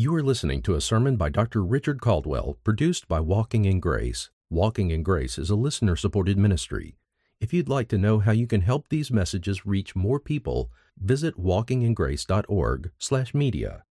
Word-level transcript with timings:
You 0.00 0.14
are 0.14 0.22
listening 0.22 0.62
to 0.62 0.76
a 0.76 0.80
sermon 0.80 1.16
by 1.16 1.28
Dr. 1.28 1.64
Richard 1.64 2.00
Caldwell, 2.00 2.56
produced 2.62 3.08
by 3.08 3.18
Walking 3.18 3.64
in 3.64 3.80
Grace. 3.80 4.30
Walking 4.48 4.92
in 4.92 5.02
Grace 5.02 5.38
is 5.38 5.50
a 5.50 5.56
listener 5.56 5.96
supported 5.96 6.38
ministry. 6.38 6.94
If 7.40 7.52
you'd 7.52 7.68
like 7.68 7.88
to 7.88 7.98
know 7.98 8.20
how 8.20 8.30
you 8.30 8.46
can 8.46 8.60
help 8.60 8.90
these 8.90 9.10
messages 9.10 9.66
reach 9.66 9.96
more 9.96 10.20
people, 10.20 10.70
visit 10.96 11.36
walkingingrace.org/media. 11.36 13.82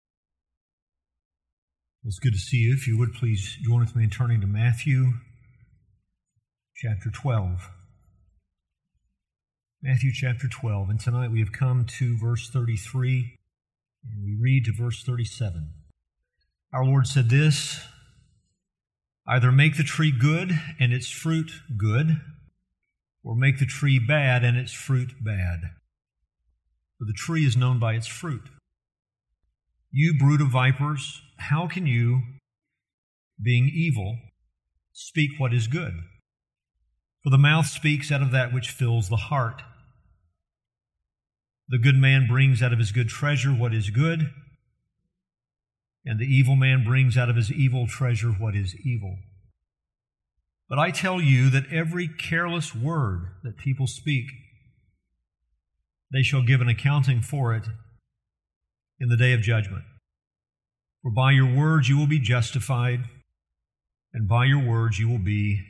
It's 2.05 2.19
good 2.19 2.31
to 2.31 2.39
see 2.39 2.59
you. 2.59 2.73
If 2.73 2.87
you 2.87 2.97
would 2.97 3.11
please 3.11 3.57
join 3.61 3.81
with 3.81 3.93
me 3.93 4.05
in 4.05 4.09
turning 4.09 4.39
to 4.39 4.47
Matthew 4.47 5.11
chapter 6.73 7.09
12. 7.09 7.69
Matthew 9.81 10.13
chapter 10.13 10.47
12. 10.47 10.89
And 10.89 11.01
tonight 11.01 11.31
we 11.31 11.41
have 11.41 11.51
come 11.51 11.85
to 11.99 12.17
verse 12.17 12.49
33, 12.49 13.35
and 14.09 14.23
we 14.23 14.37
read 14.39 14.63
to 14.63 14.71
verse 14.71 15.03
37. 15.03 15.73
Our 16.77 16.85
Lord 16.85 17.07
said 17.07 17.31
this 17.31 17.81
either 19.27 19.51
make 19.51 19.77
the 19.77 19.83
tree 19.83 20.11
good 20.11 20.51
and 20.79 20.93
its 20.93 21.09
fruit 21.09 21.51
good, 21.75 22.21
or 23.23 23.35
make 23.35 23.57
the 23.57 23.65
tree 23.65 23.97
bad 23.97 24.43
and 24.43 24.55
its 24.55 24.73
fruit 24.73 25.13
bad. 25.19 25.61
For 26.99 27.05
the 27.05 27.15
tree 27.15 27.47
is 27.47 27.57
known 27.57 27.79
by 27.79 27.95
its 27.95 28.05
fruit. 28.05 28.43
You 29.89 30.19
brood 30.19 30.39
of 30.39 30.49
vipers, 30.49 31.19
how 31.37 31.67
can 31.67 31.87
you, 31.87 32.21
being 33.41 33.71
evil, 33.73 34.19
speak 34.93 35.31
what 35.39 35.55
is 35.55 35.65
good? 35.65 35.95
For 37.23 37.31
the 37.31 37.39
mouth 37.39 37.65
speaks 37.65 38.11
out 38.11 38.21
of 38.21 38.29
that 38.33 38.53
which 38.53 38.69
fills 38.69 39.09
the 39.09 39.15
heart. 39.15 39.63
The 41.69 41.79
good 41.79 41.97
man 41.97 42.27
brings 42.27 42.61
out 42.61 42.71
of 42.71 42.77
his 42.77 42.91
good 42.91 43.09
treasure 43.09 43.49
what 43.49 43.73
is 43.73 43.89
good 43.89 44.31
and 46.07 46.19
the 46.19 46.25
evil 46.25 46.55
man 46.55 46.85
brings 46.85 47.17
out 47.17 47.29
of 47.29 47.35
his 47.35 47.51
evil 47.51 47.85
treasure 47.85 48.29
what 48.29 48.55
is 48.55 48.73
evil. 48.85 49.17
But 50.69 50.79
I 50.79 50.89
tell 50.89 51.19
you 51.19 51.49
that 51.49 51.65
every 51.69 52.07
careless 52.07 52.73
word 52.73 53.25
that 53.43 53.57
people 53.57 53.87
speak, 53.87 54.25
they 56.11 56.23
shall 56.23 56.43
give 56.43 56.61
an 56.61 56.69
accounting 56.69 57.21
for 57.21 57.53
it 57.53 57.67
in 59.01 59.09
the 59.09 59.17
day 59.17 59.33
of 59.33 59.41
judgment. 59.41 59.83
For 61.03 61.11
by 61.11 61.31
your 61.31 61.53
words 61.53 61.89
you 61.89 61.97
will 61.97 62.07
be 62.07 62.19
justified, 62.19 63.01
and 64.13 64.29
by 64.29 64.45
your 64.45 64.65
words 64.65 64.99
you 64.99 65.09
will 65.09 65.19
be 65.19 65.61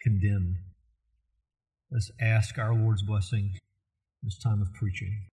condemned. 0.00 0.58
Let's 1.90 2.12
ask 2.20 2.58
our 2.58 2.74
Lord's 2.74 3.02
blessing 3.02 3.58
this 4.22 4.38
time 4.38 4.62
of 4.62 4.72
preaching. 4.72 5.26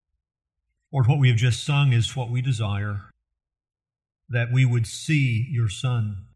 Lord, 0.92 1.06
what 1.06 1.20
we 1.20 1.28
have 1.28 1.38
just 1.38 1.64
sung 1.64 1.92
is 1.92 2.16
what 2.16 2.28
we 2.28 2.42
desire 2.42 3.02
that 4.30 4.52
we 4.52 4.64
would 4.64 4.86
see 4.86 5.46
your 5.50 5.68
Son 5.68 6.26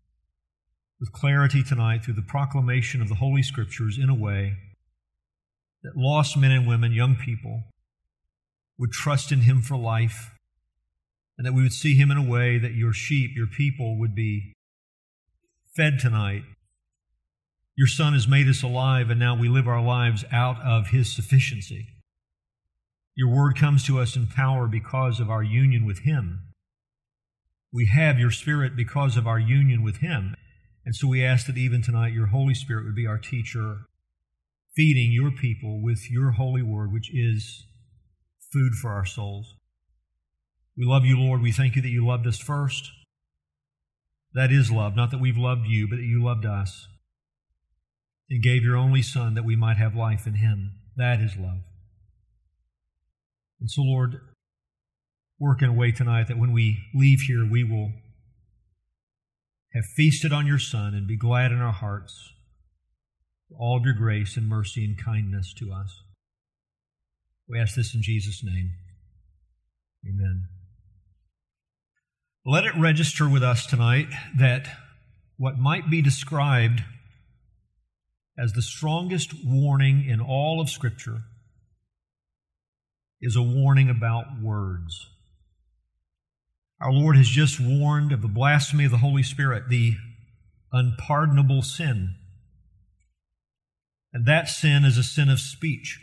with 0.99 1.13
clarity 1.13 1.63
tonight 1.63 2.05
through 2.05 2.15
the 2.15 2.23
proclamation 2.23 3.01
of 3.01 3.09
the 3.09 3.17
Holy 3.17 3.43
Scriptures 3.43 3.99
in 3.99 4.09
a 4.09 4.15
way 4.15 4.57
that 5.83 5.97
lost 5.97 6.37
men 6.37 6.51
and 6.51 6.67
women, 6.67 6.93
young 6.93 7.15
people, 7.15 7.65
would 8.79 8.91
trust 8.91 9.31
in 9.31 9.43
Him 9.43 9.63
for 9.63 9.77
life, 9.77 10.33
and 11.39 11.47
that 11.47 11.53
we 11.53 11.63
would 11.63 11.73
see 11.73 11.95
Him 11.95 12.11
in 12.11 12.17
a 12.17 12.29
way 12.29 12.59
that 12.59 12.75
your 12.75 12.93
sheep, 12.93 13.33
your 13.37 13.47
people, 13.47 13.99
would 13.99 14.15
be 14.15 14.55
fed 15.77 15.99
tonight. 15.99 16.43
Your 17.77 17.87
Son 17.87 18.13
has 18.13 18.27
made 18.27 18.49
us 18.49 18.63
alive, 18.63 19.11
and 19.11 19.21
now 19.21 19.37
we 19.37 19.49
live 19.49 19.69
our 19.69 19.83
lives 19.83 20.25
out 20.33 20.61
of 20.63 20.89
His 20.89 21.15
sufficiency. 21.15 21.89
Your 23.15 23.29
word 23.29 23.57
comes 23.57 23.85
to 23.85 24.01
us 24.01 24.17
in 24.17 24.27
power 24.27 24.67
because 24.67 25.21
of 25.21 25.31
our 25.31 25.43
union 25.43 25.87
with 25.87 26.01
Him. 26.01 26.54
We 27.75 27.87
have 27.87 28.21
your 28.21 28.31
Spirit 28.31 28.77
because 28.77 29.17
of 29.17 29.27
our 29.27 29.41
union 29.41 29.83
with 29.83 29.97
Him. 29.97 30.37
And 30.87 30.95
so 30.95 31.09
we 31.09 31.25
ask 31.25 31.47
that 31.49 31.59
even 31.59 31.83
tonight 31.83 32.13
your 32.13 32.29
Holy 32.29 32.55
Spirit 32.55 32.85
would 32.85 32.95
be 32.95 33.07
our 33.07 33.19
teacher, 33.19 33.87
feeding 34.77 35.11
your 35.11 35.33
people 35.33 35.83
with 35.83 36.09
your 36.09 36.33
holy 36.33 36.63
word, 36.63 36.93
which 36.93 37.13
is 37.13 37.67
food 38.53 38.75
for 38.75 38.91
our 38.91 39.05
souls. 39.05 39.57
We 40.77 40.85
love 40.85 41.05
you, 41.05 41.19
Lord. 41.19 41.43
We 41.43 41.51
thank 41.51 41.75
you 41.75 41.83
that 41.83 41.89
you 41.89 42.07
loved 42.07 42.29
us 42.29 42.39
first. 42.39 42.93
That 44.35 44.53
is 44.53 44.71
love, 44.71 44.95
not 44.95 45.11
that 45.11 45.21
we've 45.21 45.37
loved 45.37 45.67
you, 45.67 45.89
but 45.89 45.97
that 45.97 46.03
you 46.03 46.23
loved 46.23 46.47
us 46.47 46.87
and 48.31 48.41
gave 48.41 48.63
your 48.63 48.77
only 48.77 49.03
Son 49.03 49.35
that 49.35 49.45
we 49.45 49.57
might 49.57 49.79
have 49.79 49.97
life 49.97 50.29
in 50.29 50.35
Him. 50.35 50.75
That 50.97 51.21
is 51.21 51.37
love. 51.37 51.63
And 53.61 53.69
so, 53.69 53.83
Lord, 53.83 54.21
work 55.39 55.63
in 55.63 55.69
a 55.69 55.75
way 55.75 55.93
tonight 55.93 56.29
that 56.29 56.39
when 56.39 56.53
we 56.53 56.79
leave 56.95 57.21
here, 57.23 57.47
we 57.49 57.65
will 57.65 57.93
have 59.75 59.85
feasted 59.97 60.33
on 60.33 60.47
your 60.47 60.59
Son 60.59 60.95
and 60.95 61.07
be 61.07 61.17
glad 61.17 61.51
in 61.51 61.59
our 61.59 61.73
hearts 61.73 62.33
for 63.49 63.57
all 63.59 63.77
of 63.77 63.85
your 63.85 63.95
grace 63.95 64.37
and 64.37 64.49
mercy 64.49 64.85
and 64.85 65.03
kindness 65.03 65.53
to 65.55 65.73
us. 65.73 66.03
We 67.49 67.61
ask 67.61 67.75
this 67.75 67.95
in 67.95 68.03
Jesus' 68.03 68.43
name. 68.45 68.73
Amen. 70.07 70.45
Let 72.47 72.65
it 72.65 72.75
register 72.79 73.29
with 73.29 73.43
us 73.43 73.67
tonight 73.67 74.09
that 74.39 74.69
what 75.37 75.59
might 75.59 75.91
be 75.91 76.03
described 76.03 76.83
as 78.39 78.53
the 78.53 78.63
strongest 78.63 79.33
warning 79.45 80.05
in 80.05 80.21
all 80.21 80.61
of 80.61 80.69
Scripture 80.69 81.23
is 83.21 83.37
a 83.37 83.43
warning 83.43 83.89
about 83.89 84.41
words. 84.43 85.09
Our 86.81 86.93
Lord 86.93 87.17
has 87.17 87.29
just 87.29 87.61
warned 87.61 88.13
of 88.13 88.21
the 88.21 88.29
blasphemy 88.29 88.85
of 88.85 88.91
the 88.91 88.99
Holy 88.99 89.23
Spirit, 89.23 89.69
the 89.69 89.95
unpardonable 90.73 91.63
sin. 91.63 92.17
And 94.13 94.27
that 94.27 94.49
sin 94.49 94.85
is 94.85 94.99
a 94.99 95.03
sin 95.03 95.29
of 95.29 95.41
speech. 95.41 96.01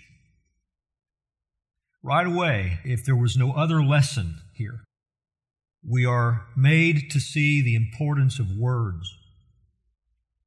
Right 2.03 2.25
away, 2.25 2.79
if 2.83 3.05
there 3.05 3.15
was 3.15 3.37
no 3.37 3.51
other 3.53 3.83
lesson 3.83 4.37
here, 4.53 4.83
we 5.87 6.05
are 6.05 6.47
made 6.55 7.11
to 7.11 7.19
see 7.19 7.61
the 7.61 7.75
importance 7.75 8.39
of 8.39 8.57
words. 8.57 9.09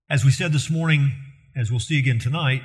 As 0.09 0.25
we 0.25 0.31
said 0.31 0.53
this 0.53 0.71
morning, 0.71 1.13
as 1.57 1.71
we'll 1.71 1.81
see 1.81 1.99
again 1.99 2.19
tonight, 2.19 2.63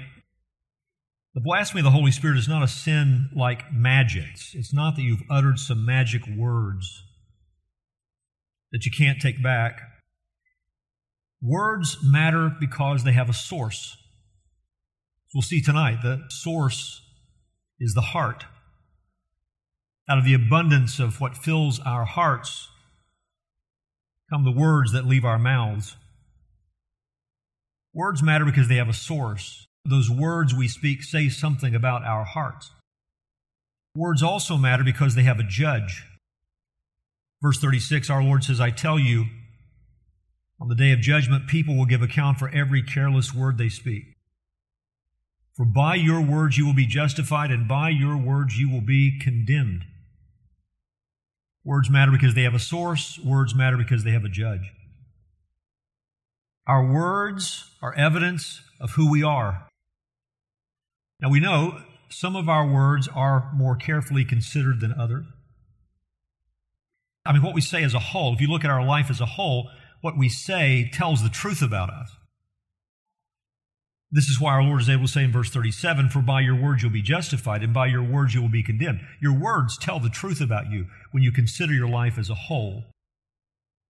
the 1.34 1.42
blasphemy 1.42 1.82
of 1.82 1.86
the 1.86 1.92
Holy 1.92 2.12
Spirit 2.12 2.38
is 2.38 2.48
not 2.48 2.64
a 2.64 2.68
sin 2.68 3.30
like 3.36 3.72
magic. 3.72 4.26
It's 4.54 4.74
not 4.74 4.96
that 4.96 5.04
you've 5.04 5.24
uttered 5.30 5.60
some 5.60 5.86
magic 5.86 6.24
words 6.26 7.04
that 8.72 8.86
you 8.86 8.92
can't 8.96 9.22
take 9.22 9.42
back. 9.42 9.82
Words 11.42 11.98
matter 12.04 12.52
because 12.60 13.04
they 13.04 13.14
have 13.14 13.30
a 13.30 13.34
source. 13.34 13.98
We'll 15.34 15.42
see 15.42 15.62
tonight 15.62 16.00
the 16.02 16.24
source 16.30 17.02
is 17.80 17.94
the 17.94 18.02
heart. 18.02 18.46
Out 20.10 20.18
of 20.18 20.26
the 20.26 20.34
abundance 20.34 21.00
of 21.00 21.22
what 21.22 21.38
fills 21.38 21.80
our 21.80 22.06
hearts 22.06 22.68
come 24.30 24.44
the 24.44 24.52
words 24.52 24.92
that 24.92 25.06
leave 25.06 25.26
our 25.26 25.40
mouths. 25.40 25.96
Words 27.94 28.22
matter 28.22 28.46
because 28.46 28.68
they 28.68 28.76
have 28.76 28.90
a 28.90 28.94
source. 28.94 29.66
Those 29.86 30.10
words 30.10 30.54
we 30.54 30.68
speak 30.68 31.04
say 31.04 31.30
something 31.30 31.74
about 31.74 32.04
our 32.04 32.24
hearts. 32.24 32.72
Words 33.96 34.22
also 34.22 34.58
matter 34.58 34.84
because 34.84 35.16
they 35.16 35.24
have 35.24 35.40
a 35.40 35.44
judge. 35.44 36.04
Verse 37.42 37.60
36, 37.60 38.10
our 38.10 38.22
Lord 38.22 38.44
says, 38.44 38.60
I 38.60 38.70
tell 38.70 39.00
you, 39.00 39.26
on 40.60 40.68
the 40.68 40.76
day 40.76 40.92
of 40.92 41.00
judgment, 41.00 41.48
people 41.48 41.76
will 41.78 41.86
give 41.86 42.02
account 42.02 42.38
for 42.38 42.50
every 42.50 42.84
careless 42.84 43.34
word 43.34 43.58
they 43.58 43.70
speak. 43.70 44.04
For 45.56 45.66
by 45.66 45.96
your 45.96 46.22
words 46.22 46.58
you 46.58 46.66
will 46.66 46.74
be 46.74 46.86
justified, 46.86 47.52
and 47.52 47.68
by 47.68 47.90
your 47.90 48.18
words 48.18 48.58
you 48.58 48.70
will 48.70 48.82
be 48.82 49.20
condemned. 49.20 49.86
Words 51.64 51.90
matter 51.90 52.12
because 52.12 52.34
they 52.34 52.44
have 52.44 52.54
a 52.54 52.60
source, 52.60 53.20
words 53.20 53.56
matter 53.56 53.78
because 53.78 54.04
they 54.04 54.12
have 54.12 54.26
a 54.26 54.30
judge. 54.30 54.72
Our 56.68 56.86
words 56.86 57.72
are 57.82 57.96
evidence 57.96 58.62
of 58.80 58.92
who 58.92 59.10
we 59.10 59.24
are. 59.24 59.68
Now 61.22 61.30
we 61.30 61.40
know 61.40 61.84
some 62.10 62.36
of 62.36 62.50
our 62.50 62.68
words 62.68 63.08
are 63.08 63.52
more 63.54 63.76
carefully 63.76 64.26
considered 64.26 64.80
than 64.80 64.94
others. 64.94 65.26
I 67.26 67.34
mean, 67.34 67.42
what 67.42 67.54
we 67.54 67.62
say 67.62 67.84
as 67.84 67.94
a 67.94 68.00
whole, 68.00 68.34
if 68.34 68.42
you 68.42 68.48
look 68.48 68.64
at 68.64 68.72
our 68.72 68.86
life 68.86 69.10
as 69.10 69.22
a 69.22 69.26
whole, 69.26 69.70
what 70.02 70.18
we 70.18 70.30
say 70.30 70.90
tells 70.94 71.22
the 71.22 71.30
truth 71.30 71.62
about 71.62 71.90
us. 71.90 72.12
This 74.12 74.28
is 74.28 74.40
why 74.40 74.54
our 74.54 74.64
Lord 74.64 74.82
is 74.82 74.90
able 74.90 75.06
to 75.06 75.12
say 75.12 75.24
in 75.24 75.32
verse 75.32 75.52
37 75.52 76.10
For 76.10 76.22
by 76.22 76.42
your 76.42 76.56
words 76.56 76.82
you'll 76.82 76.92
be 76.92 77.02
justified, 77.02 77.62
and 77.62 77.74
by 77.74 77.88
your 77.88 78.04
words 78.04 78.34
you 78.34 78.42
will 78.42 78.50
be 78.50 78.64
condemned. 78.64 79.02
Your 79.22 79.38
words 79.38 79.78
tell 79.78 80.00
the 80.00 80.10
truth 80.10 80.42
about 80.42 80.72
you 80.72 80.88
when 81.12 81.22
you 81.22 81.32
consider 81.32 81.74
your 81.74 81.88
life 81.88 82.18
as 82.18 82.30
a 82.30 82.36
whole. 82.36 82.86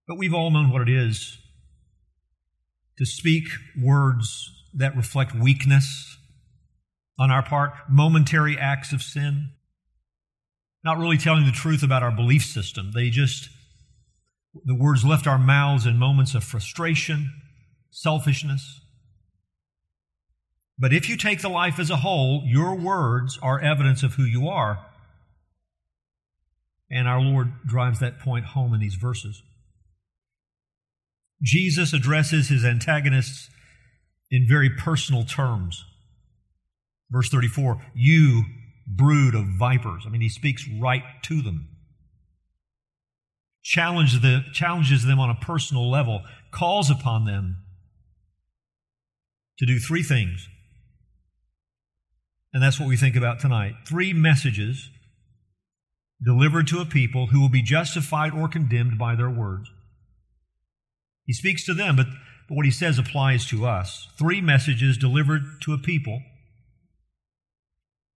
But 0.07 0.17
we've 0.17 0.33
all 0.33 0.51
known 0.51 0.71
what 0.71 0.81
it 0.81 0.89
is 0.89 1.37
to 2.97 3.05
speak 3.05 3.47
words 3.81 4.51
that 4.73 4.97
reflect 4.97 5.33
weakness 5.33 6.17
on 7.17 7.31
our 7.31 7.43
part, 7.43 7.71
momentary 7.89 8.57
acts 8.57 8.91
of 8.91 9.01
sin 9.01 9.51
not 10.83 10.97
really 10.97 11.17
telling 11.17 11.45
the 11.45 11.51
truth 11.51 11.83
about 11.83 12.03
our 12.03 12.11
belief 12.11 12.43
system. 12.43 12.91
They 12.93 13.09
just 13.09 13.49
The 14.65 14.75
words 14.75 15.05
left 15.05 15.27
our 15.27 15.37
mouths 15.37 15.85
in 15.85 15.97
moments 15.97 16.33
of 16.35 16.43
frustration, 16.43 17.31
selfishness. 17.91 18.81
But 20.77 20.93
if 20.93 21.09
you 21.09 21.17
take 21.17 21.41
the 21.41 21.49
life 21.49 21.77
as 21.77 21.89
a 21.89 21.97
whole, 21.97 22.43
your 22.45 22.75
words 22.75 23.37
are 23.41 23.59
evidence 23.59 24.01
of 24.01 24.13
who 24.13 24.23
you 24.23 24.47
are. 24.47 24.85
And 26.89 27.07
our 27.07 27.21
Lord 27.21 27.51
drives 27.67 27.99
that 27.99 28.19
point 28.19 28.45
home 28.45 28.73
in 28.73 28.79
these 28.79 28.95
verses. 28.95 29.43
Jesus 31.43 31.93
addresses 31.93 32.49
his 32.49 32.65
antagonists 32.65 33.49
in 34.31 34.47
very 34.47 34.69
personal 34.69 35.23
terms. 35.23 35.85
Verse 37.11 37.29
34 37.29 37.81
You 37.93 38.43
brood 38.89 39.35
of 39.35 39.45
vipers. 39.57 40.03
I 40.05 40.09
mean, 40.09 40.21
he 40.21 40.29
speaks 40.29 40.67
right 40.67 41.03
to 41.23 41.41
them. 41.41 41.69
Challenges, 43.61 44.21
the, 44.21 44.43
challenges 44.53 45.05
them 45.05 45.19
on 45.19 45.29
a 45.29 45.35
personal 45.35 45.89
level, 45.89 46.23
calls 46.51 46.89
upon 46.89 47.25
them 47.25 47.57
to 49.59 49.65
do 49.65 49.77
three 49.79 50.01
things. 50.01 50.47
And 52.51 52.63
that's 52.63 52.79
what 52.79 52.89
we 52.89 52.97
think 52.97 53.15
about 53.15 53.39
tonight. 53.39 53.73
Three 53.87 54.11
messages 54.11 54.89
delivered 56.23 56.67
to 56.67 56.79
a 56.79 56.85
people 56.85 57.27
who 57.27 57.39
will 57.39 57.49
be 57.49 57.61
justified 57.61 58.33
or 58.33 58.47
condemned 58.47 58.97
by 58.97 59.15
their 59.15 59.29
words. 59.29 59.69
He 61.25 61.33
speaks 61.33 61.63
to 61.65 61.75
them, 61.75 61.95
but, 61.95 62.07
but 62.47 62.55
what 62.55 62.65
he 62.65 62.71
says 62.71 62.97
applies 62.97 63.45
to 63.47 63.67
us. 63.67 64.07
Three 64.17 64.41
messages 64.41 64.97
delivered 64.97 65.43
to 65.61 65.73
a 65.73 65.77
people 65.77 66.21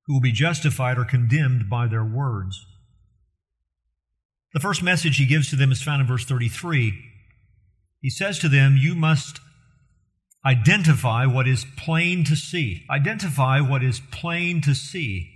who 0.06 0.14
will 0.14 0.22
be 0.22 0.32
justified 0.32 0.98
or 0.98 1.06
condemned 1.06 1.70
by 1.70 1.88
their 1.88 2.04
words. 2.04 2.66
The 4.54 4.60
first 4.60 4.84
message 4.84 5.18
he 5.18 5.26
gives 5.26 5.50
to 5.50 5.56
them 5.56 5.72
is 5.72 5.82
found 5.82 6.02
in 6.02 6.08
verse 6.08 6.26
33. 6.26 6.94
He 8.02 8.10
says 8.10 8.38
to 8.40 8.50
them, 8.50 8.78
You 8.78 8.96
must 8.96 9.40
identify 10.46 11.26
what 11.26 11.48
is 11.48 11.66
plain 11.78 12.24
to 12.26 12.36
see. 12.36 12.86
Identify 12.90 13.62
what 13.62 13.84
is 13.84 14.02
plain 14.12 14.62
to 14.62 14.76
see. 14.76 15.30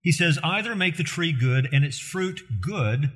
He 0.00 0.10
says, 0.10 0.38
Either 0.42 0.74
make 0.74 0.96
the 0.96 1.04
tree 1.04 1.32
good 1.32 1.68
and 1.72 1.84
its 1.84 1.98
fruit 1.98 2.40
good, 2.60 3.12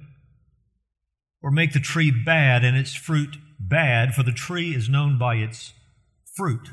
or 1.42 1.50
make 1.50 1.72
the 1.72 1.80
tree 1.80 2.12
bad 2.12 2.62
and 2.62 2.76
its 2.76 2.94
fruit 2.94 3.36
bad, 3.58 4.14
for 4.14 4.22
the 4.22 4.32
tree 4.32 4.74
is 4.74 4.88
known 4.88 5.18
by 5.18 5.36
its 5.36 5.72
fruit 6.36 6.68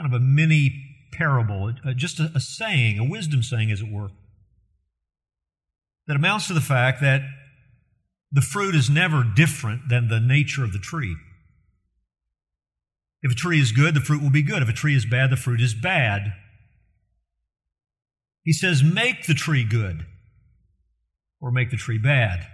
kind 0.00 0.14
of 0.14 0.18
a 0.18 0.24
mini 0.24 0.72
parable, 1.12 1.74
uh, 1.84 1.92
just 1.92 2.18
a, 2.20 2.30
a 2.34 2.40
saying, 2.40 2.98
a 2.98 3.04
wisdom 3.04 3.42
saying, 3.42 3.70
as 3.70 3.82
it 3.82 3.92
were, 3.92 4.08
that 6.06 6.16
amounts 6.16 6.46
to 6.46 6.54
the 6.54 6.60
fact 6.60 7.02
that 7.02 7.20
the 8.32 8.40
fruit 8.40 8.74
is 8.74 8.88
never 8.88 9.22
different 9.22 9.88
than 9.88 10.08
the 10.08 10.20
nature 10.20 10.64
of 10.64 10.72
the 10.72 10.78
tree. 10.78 11.16
If 13.22 13.32
a 13.32 13.34
tree 13.34 13.60
is 13.60 13.72
good, 13.72 13.94
the 13.94 14.00
fruit 14.00 14.22
will 14.22 14.30
be 14.30 14.42
good. 14.42 14.62
If 14.62 14.70
a 14.70 14.72
tree 14.72 14.96
is 14.96 15.04
bad, 15.04 15.30
the 15.30 15.36
fruit 15.36 15.60
is 15.60 15.74
bad. 15.74 16.32
He 18.42 18.54
says, 18.54 18.82
make 18.82 19.26
the 19.26 19.34
tree 19.34 19.64
good 19.64 20.06
or 21.42 21.50
make 21.50 21.70
the 21.70 21.76
tree 21.76 21.98
bad. 21.98 22.46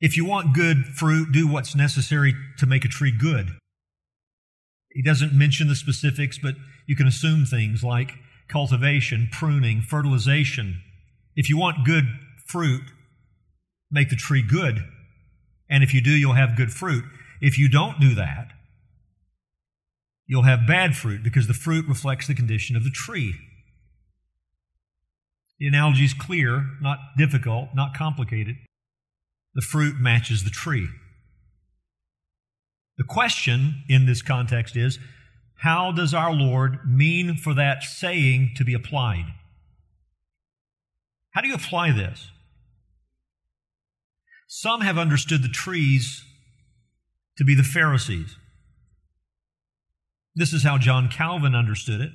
If 0.00 0.16
you 0.16 0.24
want 0.24 0.54
good 0.54 0.84
fruit, 0.94 1.32
do 1.32 1.48
what's 1.48 1.74
necessary 1.74 2.34
to 2.58 2.66
make 2.66 2.84
a 2.84 2.88
tree 2.88 3.12
good. 3.16 3.56
He 4.94 5.02
doesn't 5.02 5.32
mention 5.32 5.68
the 5.68 5.74
specifics, 5.74 6.38
but 6.38 6.54
you 6.86 6.96
can 6.96 7.06
assume 7.06 7.44
things 7.44 7.82
like 7.82 8.12
cultivation, 8.48 9.28
pruning, 9.30 9.80
fertilization. 9.80 10.82
If 11.34 11.48
you 11.48 11.56
want 11.56 11.86
good 11.86 12.04
fruit, 12.46 12.82
make 13.90 14.10
the 14.10 14.16
tree 14.16 14.42
good. 14.42 14.84
And 15.68 15.82
if 15.82 15.94
you 15.94 16.02
do, 16.02 16.10
you'll 16.10 16.34
have 16.34 16.56
good 16.56 16.72
fruit. 16.72 17.04
If 17.40 17.58
you 17.58 17.68
don't 17.68 17.98
do 17.98 18.14
that, 18.14 18.48
you'll 20.26 20.42
have 20.42 20.66
bad 20.66 20.96
fruit 20.96 21.22
because 21.22 21.46
the 21.46 21.54
fruit 21.54 21.86
reflects 21.88 22.26
the 22.26 22.34
condition 22.34 22.76
of 22.76 22.84
the 22.84 22.90
tree. 22.90 23.34
The 25.58 25.68
analogy 25.68 26.04
is 26.04 26.14
clear, 26.14 26.66
not 26.80 26.98
difficult, 27.16 27.68
not 27.74 27.94
complicated. 27.94 28.56
The 29.54 29.62
fruit 29.62 29.96
matches 29.98 30.44
the 30.44 30.50
tree. 30.50 30.88
The 32.98 33.04
question 33.04 33.82
in 33.88 34.06
this 34.06 34.22
context 34.22 34.76
is 34.76 34.98
how 35.56 35.92
does 35.92 36.12
our 36.12 36.32
Lord 36.32 36.80
mean 36.86 37.36
for 37.36 37.54
that 37.54 37.82
saying 37.82 38.52
to 38.56 38.64
be 38.64 38.74
applied? 38.74 39.26
How 41.30 41.40
do 41.40 41.48
you 41.48 41.54
apply 41.54 41.92
this? 41.92 42.28
Some 44.48 44.82
have 44.82 44.98
understood 44.98 45.42
the 45.42 45.48
trees 45.48 46.24
to 47.38 47.44
be 47.44 47.54
the 47.54 47.62
Pharisees. 47.62 48.36
This 50.34 50.52
is 50.52 50.62
how 50.62 50.78
John 50.78 51.08
Calvin 51.08 51.54
understood 51.54 52.00
it. 52.00 52.10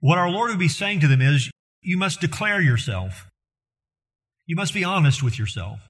What 0.00 0.18
our 0.18 0.30
Lord 0.30 0.50
would 0.50 0.58
be 0.58 0.68
saying 0.68 1.00
to 1.00 1.08
them 1.08 1.22
is, 1.22 1.50
you 1.80 1.96
must 1.96 2.20
declare 2.20 2.60
yourself. 2.60 3.26
You 4.46 4.56
must 4.56 4.74
be 4.74 4.84
honest 4.84 5.22
with 5.22 5.38
yourself. 5.38 5.80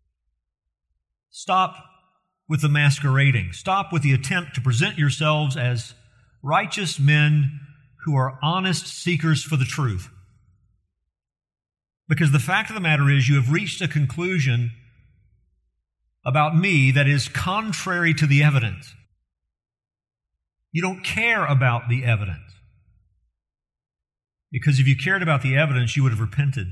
Stop 1.31 1.77
with 2.49 2.63
the 2.63 2.69
masquerading. 2.69 3.53
Stop 3.53 3.93
with 3.93 4.03
the 4.03 4.13
attempt 4.13 4.55
to 4.55 4.61
present 4.61 4.99
yourselves 4.99 5.57
as 5.57 5.95
righteous 6.43 6.99
men 6.99 7.61
who 8.05 8.17
are 8.17 8.39
honest 8.43 8.87
seekers 8.87 9.43
for 9.43 9.57
the 9.57 9.65
truth. 9.65 10.09
Because 12.09 12.33
the 12.33 12.39
fact 12.39 12.71
of 12.71 12.75
the 12.75 12.81
matter 12.81 13.11
is, 13.11 13.29
you 13.29 13.37
have 13.37 13.53
reached 13.53 13.83
a 13.83 13.89
conclusion 13.89 14.71
about 16.25 16.57
me 16.57 16.91
that 16.91 17.07
is 17.07 17.29
contrary 17.29 18.15
to 18.15 18.27
the 18.27 18.43
evidence. 18.43 18.95
You 20.73 20.81
don't 20.81 21.05
care 21.05 21.45
about 21.45 21.89
the 21.89 22.05
evidence. 22.05 22.41
Because 24.51 24.81
if 24.81 24.87
you 24.87 24.97
cared 24.97 25.23
about 25.23 25.43
the 25.43 25.57
evidence, 25.57 25.97
you 25.97 26.03
would 26.03 26.13
have 26.13 26.21
repented. 26.21 26.69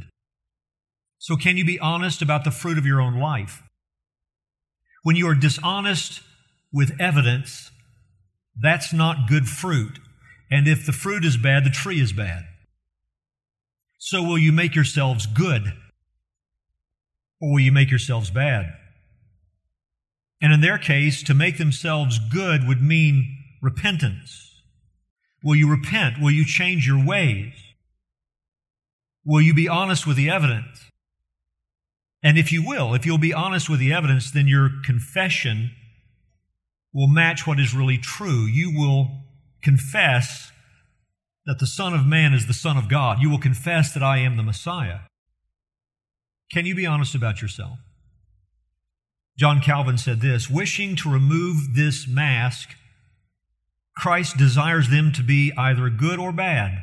So, 1.18 1.36
can 1.36 1.56
you 1.56 1.64
be 1.64 1.78
honest 1.78 2.22
about 2.22 2.44
the 2.44 2.50
fruit 2.50 2.78
of 2.78 2.86
your 2.86 3.00
own 3.00 3.18
life? 3.18 3.62
When 5.06 5.14
you 5.14 5.28
are 5.28 5.36
dishonest 5.36 6.20
with 6.72 7.00
evidence, 7.00 7.70
that's 8.60 8.92
not 8.92 9.28
good 9.28 9.46
fruit. 9.46 10.00
And 10.50 10.66
if 10.66 10.84
the 10.84 10.90
fruit 10.90 11.24
is 11.24 11.36
bad, 11.36 11.62
the 11.62 11.70
tree 11.70 12.00
is 12.00 12.12
bad. 12.12 12.42
So 13.98 14.20
will 14.20 14.36
you 14.36 14.50
make 14.50 14.74
yourselves 14.74 15.26
good? 15.26 15.74
Or 17.40 17.52
will 17.52 17.60
you 17.60 17.70
make 17.70 17.88
yourselves 17.88 18.32
bad? 18.32 18.74
And 20.42 20.52
in 20.52 20.60
their 20.60 20.76
case, 20.76 21.22
to 21.22 21.34
make 21.34 21.56
themselves 21.56 22.18
good 22.18 22.66
would 22.66 22.82
mean 22.82 23.44
repentance. 23.62 24.60
Will 25.40 25.54
you 25.54 25.70
repent? 25.70 26.20
Will 26.20 26.32
you 26.32 26.44
change 26.44 26.84
your 26.84 27.06
ways? 27.06 27.52
Will 29.24 29.40
you 29.40 29.54
be 29.54 29.68
honest 29.68 30.04
with 30.04 30.16
the 30.16 30.30
evidence? 30.30 30.90
And 32.22 32.38
if 32.38 32.50
you 32.50 32.66
will, 32.66 32.94
if 32.94 33.06
you'll 33.06 33.18
be 33.18 33.34
honest 33.34 33.68
with 33.68 33.80
the 33.80 33.92
evidence, 33.92 34.30
then 34.30 34.48
your 34.48 34.70
confession 34.84 35.70
will 36.92 37.08
match 37.08 37.46
what 37.46 37.60
is 37.60 37.74
really 37.74 37.98
true. 37.98 38.46
You 38.46 38.72
will 38.76 39.08
confess 39.62 40.50
that 41.44 41.58
the 41.58 41.66
Son 41.66 41.92
of 41.92 42.06
Man 42.06 42.32
is 42.32 42.46
the 42.46 42.54
Son 42.54 42.76
of 42.76 42.88
God. 42.88 43.20
You 43.20 43.30
will 43.30 43.38
confess 43.38 43.92
that 43.92 44.02
I 44.02 44.18
am 44.18 44.36
the 44.36 44.42
Messiah. 44.42 45.00
Can 46.50 46.66
you 46.66 46.74
be 46.74 46.86
honest 46.86 47.14
about 47.14 47.42
yourself? 47.42 47.78
John 49.38 49.60
Calvin 49.60 49.98
said 49.98 50.20
this 50.20 50.48
Wishing 50.48 50.96
to 50.96 51.12
remove 51.12 51.74
this 51.74 52.08
mask, 52.08 52.70
Christ 53.96 54.36
desires 54.36 54.88
them 54.88 55.12
to 55.12 55.22
be 55.22 55.52
either 55.56 55.90
good 55.90 56.18
or 56.18 56.32
bad 56.32 56.82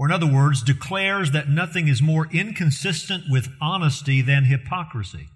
or 0.00 0.06
in 0.06 0.12
other 0.12 0.26
words, 0.26 0.62
declares 0.62 1.32
that 1.32 1.50
nothing 1.50 1.86
is 1.86 2.00
more 2.00 2.26
inconsistent 2.32 3.24
with 3.28 3.50
honesty 3.60 4.22
than 4.22 4.44
hypocrisy, 4.44 5.28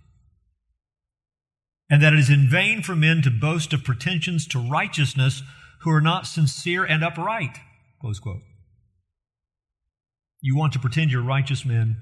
and 1.91 2.03
that 2.03 2.15
it 2.15 2.19
is 2.19 2.31
in 2.31 2.49
vain 2.49 2.81
for 2.81 2.97
men 2.97 3.21
to 3.21 3.31
boast 3.31 3.75
of 3.75 3.85
pretensions 3.85 4.47
to 4.47 4.59
righteousness 4.59 5.43
who 5.83 5.91
are 5.91 6.01
not 6.01 6.27
sincere 6.27 6.83
and 6.83 7.05
upright. 7.05 7.59
Close 8.01 8.19
quote. 8.19 8.41
You 10.41 10.57
want 10.57 10.73
to 10.73 10.79
pretend 10.79 11.13
you're 11.13 11.23
righteous 11.23 11.67
men 11.67 11.99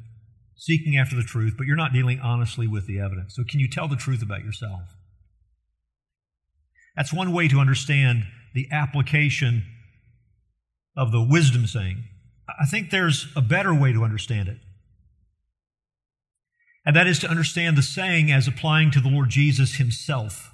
seeking 0.55 0.97
after 0.97 1.17
the 1.17 1.25
truth, 1.25 1.55
but 1.59 1.67
you're 1.67 1.75
not 1.75 1.93
dealing 1.93 2.21
honestly 2.21 2.69
with 2.69 2.87
the 2.87 3.01
evidence. 3.01 3.35
So, 3.35 3.43
can 3.43 3.59
you 3.59 3.69
tell 3.69 3.89
the 3.89 3.97
truth 3.97 4.23
about 4.23 4.45
yourself? 4.45 4.83
That's 6.95 7.13
one 7.13 7.33
way 7.33 7.49
to 7.49 7.59
understand 7.59 8.23
the 8.55 8.69
application 8.71 9.65
of 10.97 11.11
the 11.11 11.27
wisdom 11.29 11.67
saying. 11.67 12.05
I 12.63 12.65
think 12.65 12.91
there's 12.91 13.27
a 13.35 13.43
better 13.43 13.75
way 13.75 13.93
to 13.93 14.05
understand 14.05 14.49
it. 14.49 14.59
And 16.87 16.95
that 16.95 17.09
is 17.09 17.19
to 17.21 17.29
understand 17.29 17.77
the 17.77 17.83
saying 17.83 18.31
as 18.31 18.47
applying 18.47 18.93
to 18.93 19.01
the 19.01 19.09
Lord 19.09 19.31
Jesus 19.31 19.75
himself. 19.75 20.53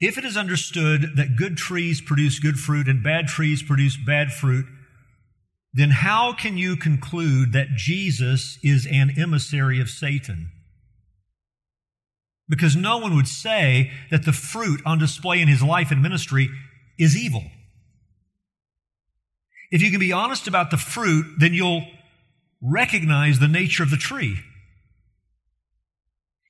If 0.00 0.18
it 0.18 0.24
is 0.26 0.36
understood 0.36 1.16
that 1.16 1.36
good 1.36 1.56
trees 1.56 2.02
produce 2.02 2.38
good 2.40 2.58
fruit 2.58 2.88
and 2.88 3.02
bad 3.02 3.26
trees 3.26 3.62
produce 3.62 3.96
bad 3.96 4.32
fruit, 4.32 4.66
then 5.72 5.90
how 5.90 6.34
can 6.34 6.58
you 6.58 6.76
conclude 6.76 7.54
that 7.54 7.74
Jesus 7.74 8.58
is 8.62 8.86
an 8.90 9.14
emissary 9.16 9.80
of 9.80 9.88
Satan? 9.88 10.50
Because 12.50 12.76
no 12.76 12.98
one 12.98 13.16
would 13.16 13.28
say 13.28 13.90
that 14.10 14.26
the 14.26 14.32
fruit 14.32 14.82
on 14.84 14.98
display 14.98 15.40
in 15.40 15.48
his 15.48 15.62
life 15.62 15.90
and 15.90 16.02
ministry 16.02 16.50
is 16.98 17.16
evil. 17.16 17.44
If 19.72 19.80
you 19.80 19.90
can 19.90 19.98
be 19.98 20.12
honest 20.12 20.46
about 20.46 20.70
the 20.70 20.76
fruit, 20.76 21.26
then 21.38 21.54
you'll 21.54 21.84
recognize 22.60 23.38
the 23.38 23.48
nature 23.48 23.82
of 23.82 23.90
the 23.90 23.96
tree. 23.96 24.36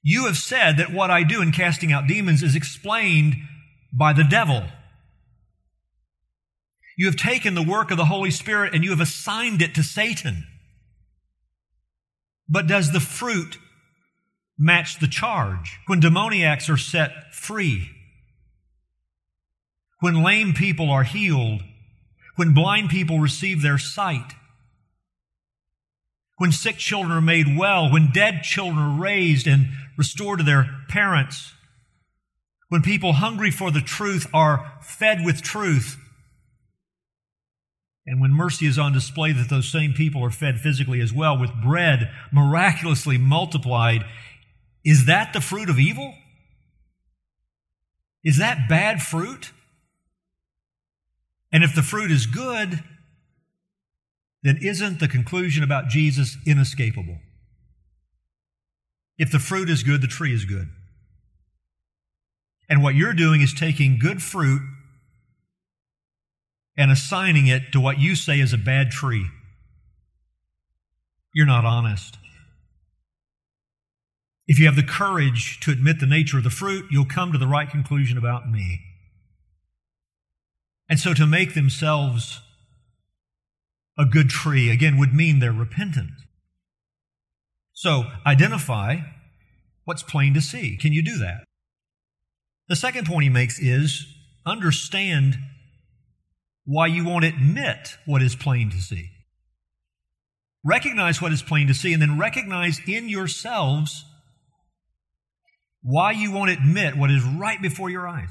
You 0.02 0.26
have 0.26 0.36
said 0.36 0.76
that 0.78 0.92
what 0.92 1.12
I 1.12 1.22
do 1.22 1.40
in 1.40 1.52
casting 1.52 1.92
out 1.92 2.08
demons 2.08 2.42
is 2.42 2.56
explained 2.56 3.36
by 3.96 4.12
the 4.12 4.24
devil. 4.24 4.64
You 6.98 7.06
have 7.06 7.16
taken 7.16 7.54
the 7.54 7.62
work 7.62 7.92
of 7.92 7.96
the 7.96 8.06
Holy 8.06 8.32
Spirit 8.32 8.74
and 8.74 8.82
you 8.82 8.90
have 8.90 9.00
assigned 9.00 9.62
it 9.62 9.76
to 9.76 9.84
Satan. 9.84 10.44
But 12.48 12.66
does 12.66 12.92
the 12.92 13.00
fruit 13.00 13.56
match 14.58 14.98
the 14.98 15.06
charge? 15.06 15.78
When 15.86 16.00
demoniacs 16.00 16.68
are 16.68 16.76
set 16.76 17.32
free, 17.32 17.88
when 20.00 20.24
lame 20.24 20.52
people 20.54 20.90
are 20.90 21.04
healed, 21.04 21.62
when 22.36 22.54
blind 22.54 22.90
people 22.90 23.18
receive 23.18 23.62
their 23.62 23.78
sight, 23.78 24.32
when 26.38 26.52
sick 26.52 26.76
children 26.76 27.12
are 27.12 27.20
made 27.20 27.56
well, 27.56 27.90
when 27.90 28.10
dead 28.12 28.42
children 28.42 28.78
are 28.78 29.00
raised 29.00 29.46
and 29.46 29.68
restored 29.96 30.38
to 30.38 30.44
their 30.44 30.68
parents, 30.88 31.52
when 32.68 32.82
people 32.82 33.14
hungry 33.14 33.50
for 33.50 33.70
the 33.70 33.80
truth 33.80 34.26
are 34.32 34.78
fed 34.80 35.24
with 35.24 35.42
truth, 35.42 35.98
and 38.06 38.20
when 38.20 38.32
mercy 38.32 38.66
is 38.66 38.78
on 38.78 38.92
display, 38.92 39.32
that 39.32 39.48
those 39.48 39.70
same 39.70 39.92
people 39.92 40.24
are 40.24 40.30
fed 40.30 40.58
physically 40.58 41.00
as 41.00 41.12
well 41.12 41.38
with 41.38 41.50
bread 41.62 42.10
miraculously 42.32 43.16
multiplied. 43.16 44.04
Is 44.84 45.06
that 45.06 45.32
the 45.32 45.40
fruit 45.40 45.70
of 45.70 45.78
evil? 45.78 46.14
Is 48.24 48.38
that 48.38 48.68
bad 48.68 49.02
fruit? 49.02 49.52
And 51.52 51.62
if 51.62 51.74
the 51.74 51.82
fruit 51.82 52.10
is 52.10 52.26
good, 52.26 52.82
then 54.42 54.58
isn't 54.60 55.00
the 55.00 55.08
conclusion 55.08 55.62
about 55.62 55.88
Jesus 55.88 56.36
inescapable? 56.46 57.18
If 59.18 59.30
the 59.30 59.38
fruit 59.38 59.68
is 59.68 59.82
good, 59.82 60.00
the 60.00 60.08
tree 60.08 60.34
is 60.34 60.44
good. 60.44 60.68
And 62.68 62.82
what 62.82 62.94
you're 62.94 63.12
doing 63.12 63.42
is 63.42 63.52
taking 63.52 63.98
good 63.98 64.22
fruit 64.22 64.62
and 66.76 66.90
assigning 66.90 67.46
it 67.46 67.70
to 67.72 67.80
what 67.80 67.98
you 67.98 68.16
say 68.16 68.40
is 68.40 68.52
a 68.52 68.58
bad 68.58 68.90
tree. 68.90 69.26
You're 71.34 71.46
not 71.46 71.64
honest. 71.64 72.16
If 74.46 74.58
you 74.58 74.66
have 74.66 74.76
the 74.76 74.82
courage 74.82 75.60
to 75.60 75.70
admit 75.70 76.00
the 76.00 76.06
nature 76.06 76.38
of 76.38 76.44
the 76.44 76.50
fruit, 76.50 76.86
you'll 76.90 77.04
come 77.04 77.30
to 77.32 77.38
the 77.38 77.46
right 77.46 77.68
conclusion 77.70 78.18
about 78.18 78.50
me. 78.50 78.80
And 80.92 81.00
so 81.00 81.14
to 81.14 81.26
make 81.26 81.54
themselves 81.54 82.42
a 83.96 84.04
good 84.04 84.28
tree, 84.28 84.68
again, 84.68 84.98
would 84.98 85.14
mean 85.14 85.38
they're 85.38 85.50
repentant. 85.50 86.10
So 87.72 88.04
identify 88.26 88.96
what's 89.86 90.02
plain 90.02 90.34
to 90.34 90.42
see. 90.42 90.76
Can 90.76 90.92
you 90.92 91.02
do 91.02 91.16
that? 91.16 91.44
The 92.68 92.76
second 92.76 93.06
point 93.06 93.22
he 93.22 93.30
makes 93.30 93.58
is 93.58 94.04
understand 94.44 95.38
why 96.66 96.88
you 96.88 97.06
won't 97.06 97.24
admit 97.24 97.96
what 98.04 98.20
is 98.20 98.36
plain 98.36 98.68
to 98.68 98.76
see. 98.76 99.08
Recognize 100.62 101.22
what 101.22 101.32
is 101.32 101.40
plain 101.40 101.68
to 101.68 101.74
see, 101.74 101.94
and 101.94 102.02
then 102.02 102.18
recognize 102.18 102.78
in 102.86 103.08
yourselves 103.08 104.04
why 105.80 106.12
you 106.12 106.32
won't 106.32 106.50
admit 106.50 106.98
what 106.98 107.10
is 107.10 107.24
right 107.24 107.62
before 107.62 107.88
your 107.88 108.06
eyes. 108.06 108.28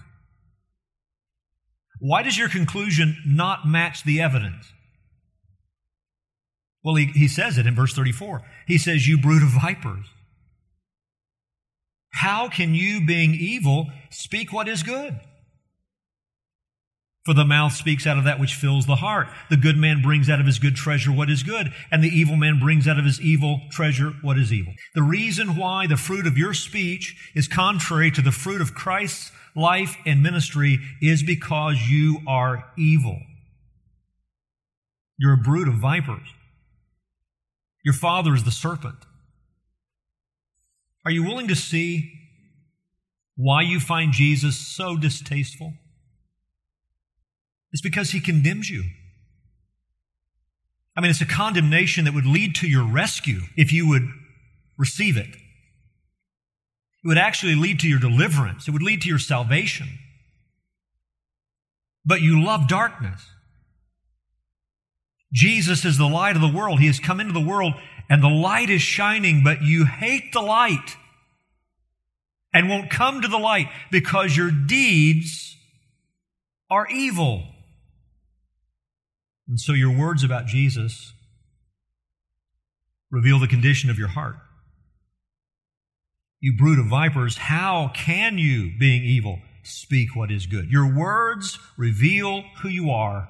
Why 2.02 2.24
does 2.24 2.36
your 2.36 2.50
conclusion 2.50 3.16
not 3.28 3.68
match 3.68 4.04
the 4.04 4.20
evidence? 4.22 4.74
Well, 6.84 6.96
he, 6.96 7.06
he 7.06 7.28
says 7.28 7.60
it 7.60 7.68
in 7.68 7.76
verse 7.76 7.94
34. 7.94 8.42
He 8.66 8.80
says, 8.80 9.08
You 9.08 9.20
brood 9.20 9.44
of 9.44 9.50
vipers. 9.50 10.08
How 12.10 12.50
can 12.50 12.74
you, 12.74 13.06
being 13.06 13.36
evil, 13.36 13.92
speak 14.10 14.52
what 14.52 14.68
is 14.68 14.82
good? 14.82 15.20
For 17.24 17.36
the 17.36 17.46
mouth 17.46 17.74
speaks 17.74 18.08
out 18.08 18.18
of 18.18 18.24
that 18.24 18.40
which 18.40 18.56
fills 18.56 18.88
the 18.88 18.96
heart. 18.96 19.28
The 19.52 19.58
good 19.58 19.78
man 19.78 20.02
brings 20.02 20.28
out 20.28 20.40
of 20.40 20.48
his 20.48 20.58
good 20.58 20.76
treasure 20.76 21.12
what 21.12 21.30
is 21.30 21.44
good, 21.44 21.72
and 21.92 22.04
the 22.04 22.10
evil 22.10 22.36
man 22.36 22.60
brings 22.60 22.88
out 22.88 22.98
of 22.98 23.06
his 23.06 23.22
evil 23.22 23.62
treasure 23.70 24.14
what 24.24 24.40
is 24.40 24.52
evil. 24.52 24.74
The 24.96 25.04
reason 25.04 25.56
why 25.56 25.86
the 25.86 25.98
fruit 25.98 26.26
of 26.26 26.38
your 26.38 26.56
speech 26.56 27.32
is 27.36 27.48
contrary 27.48 28.10
to 28.12 28.24
the 28.24 28.32
fruit 28.32 28.60
of 28.60 28.74
Christ's 28.74 29.32
life 29.56 29.98
and 30.04 30.24
ministry 30.24 30.80
is 31.00 31.22
because 31.22 31.88
you 31.88 32.22
are 32.28 32.72
evil. 32.76 33.20
You're 35.20 35.34
a 35.34 35.38
brood 35.38 35.68
of 35.68 35.76
vipers. 35.76 36.28
Your 37.86 37.94
father 37.94 38.34
is 38.34 38.46
the 38.46 38.52
serpent. 38.52 38.96
Are 41.06 41.12
you 41.12 41.24
willing 41.24 41.48
to 41.48 41.56
see 41.56 42.12
why 43.36 43.62
you 43.62 43.80
find 43.80 44.12
Jesus 44.12 44.58
so 44.58 44.98
distasteful? 44.98 45.74
It's 47.72 47.82
because 47.82 48.12
he 48.12 48.20
condemns 48.20 48.70
you. 48.70 48.84
I 50.96 51.02
mean, 51.02 51.10
it's 51.10 51.22
a 51.22 51.26
condemnation 51.26 52.06
that 52.06 52.14
would 52.14 52.26
lead 52.26 52.56
to 52.56 52.68
your 52.68 52.86
rescue 52.86 53.42
if 53.56 53.72
you 53.72 53.88
would 53.88 54.10
receive 54.78 55.18
it. 55.18 55.30
It 57.04 57.08
would 57.08 57.18
actually 57.18 57.56
lead 57.56 57.80
to 57.80 57.88
your 57.88 58.00
deliverance. 58.00 58.68
It 58.68 58.72
would 58.72 58.84
lead 58.84 59.02
to 59.04 59.10
your 59.10 59.20
salvation. 59.20 59.88
But 62.06 62.22
you 62.22 62.44
love 62.44 62.68
darkness. 62.68 63.22
Jesus 65.34 65.86
is 65.86 65.98
the 65.98 66.08
light 66.08 66.36
of 66.36 66.42
the 66.42 66.52
world. 66.52 66.80
He 66.80 66.88
has 66.88 67.00
come 67.00 67.20
into 67.20 67.34
the 67.34 67.40
world 67.40 67.74
and 68.10 68.22
the 68.22 68.28
light 68.28 68.70
is 68.70 68.82
shining, 68.82 69.44
but 69.44 69.62
you 69.62 69.86
hate 69.86 70.34
the 70.34 70.42
light 70.42 70.98
and 72.54 72.68
won't 72.68 72.90
come 72.90 73.22
to 73.22 73.28
the 73.28 73.38
light 73.38 73.70
because 73.90 74.36
your 74.36 74.52
deeds 74.52 75.56
are 76.70 76.88
evil. 76.90 77.44
And 79.52 79.60
so 79.60 79.74
your 79.74 79.92
words 79.92 80.24
about 80.24 80.46
Jesus 80.46 81.12
reveal 83.12 83.38
the 83.38 83.50
condition 83.50 83.90
of 83.90 84.00
your 84.00 84.08
heart. 84.08 84.38
You 86.40 86.56
brood 86.58 86.80
of 86.80 86.86
vipers, 86.86 87.36
how 87.36 87.92
can 87.94 88.38
you, 88.38 88.72
being 88.80 89.04
evil, 89.04 89.40
speak 89.62 90.16
what 90.16 90.32
is 90.32 90.46
good? 90.46 90.72
Your 90.72 90.98
words 90.98 91.60
reveal 91.78 92.46
who 92.62 92.70
you 92.70 92.92
are. 92.92 93.28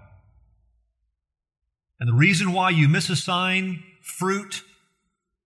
And 2.00 2.08
the 2.08 2.14
reason 2.14 2.54
why 2.54 2.70
you 2.70 2.88
misassign 2.88 3.82
fruit 4.04 4.62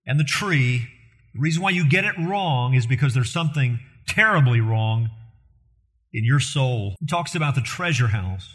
and 0.06 0.20
the 0.20 0.26
tree, 0.26 0.90
the 1.34 1.40
reason 1.40 1.64
why 1.64 1.70
you 1.70 1.88
get 1.88 2.04
it 2.04 2.16
wrong 2.20 2.74
is 2.74 2.86
because 2.86 3.14
there's 3.14 3.32
something 3.32 3.80
terribly 4.10 4.60
wrong 4.60 5.10
in 6.12 6.26
your 6.26 6.42
soul. 6.42 6.98
He 7.00 7.06
talks 7.06 7.34
about 7.34 7.56
the 7.56 7.62
treasure 7.62 8.08
house, 8.08 8.50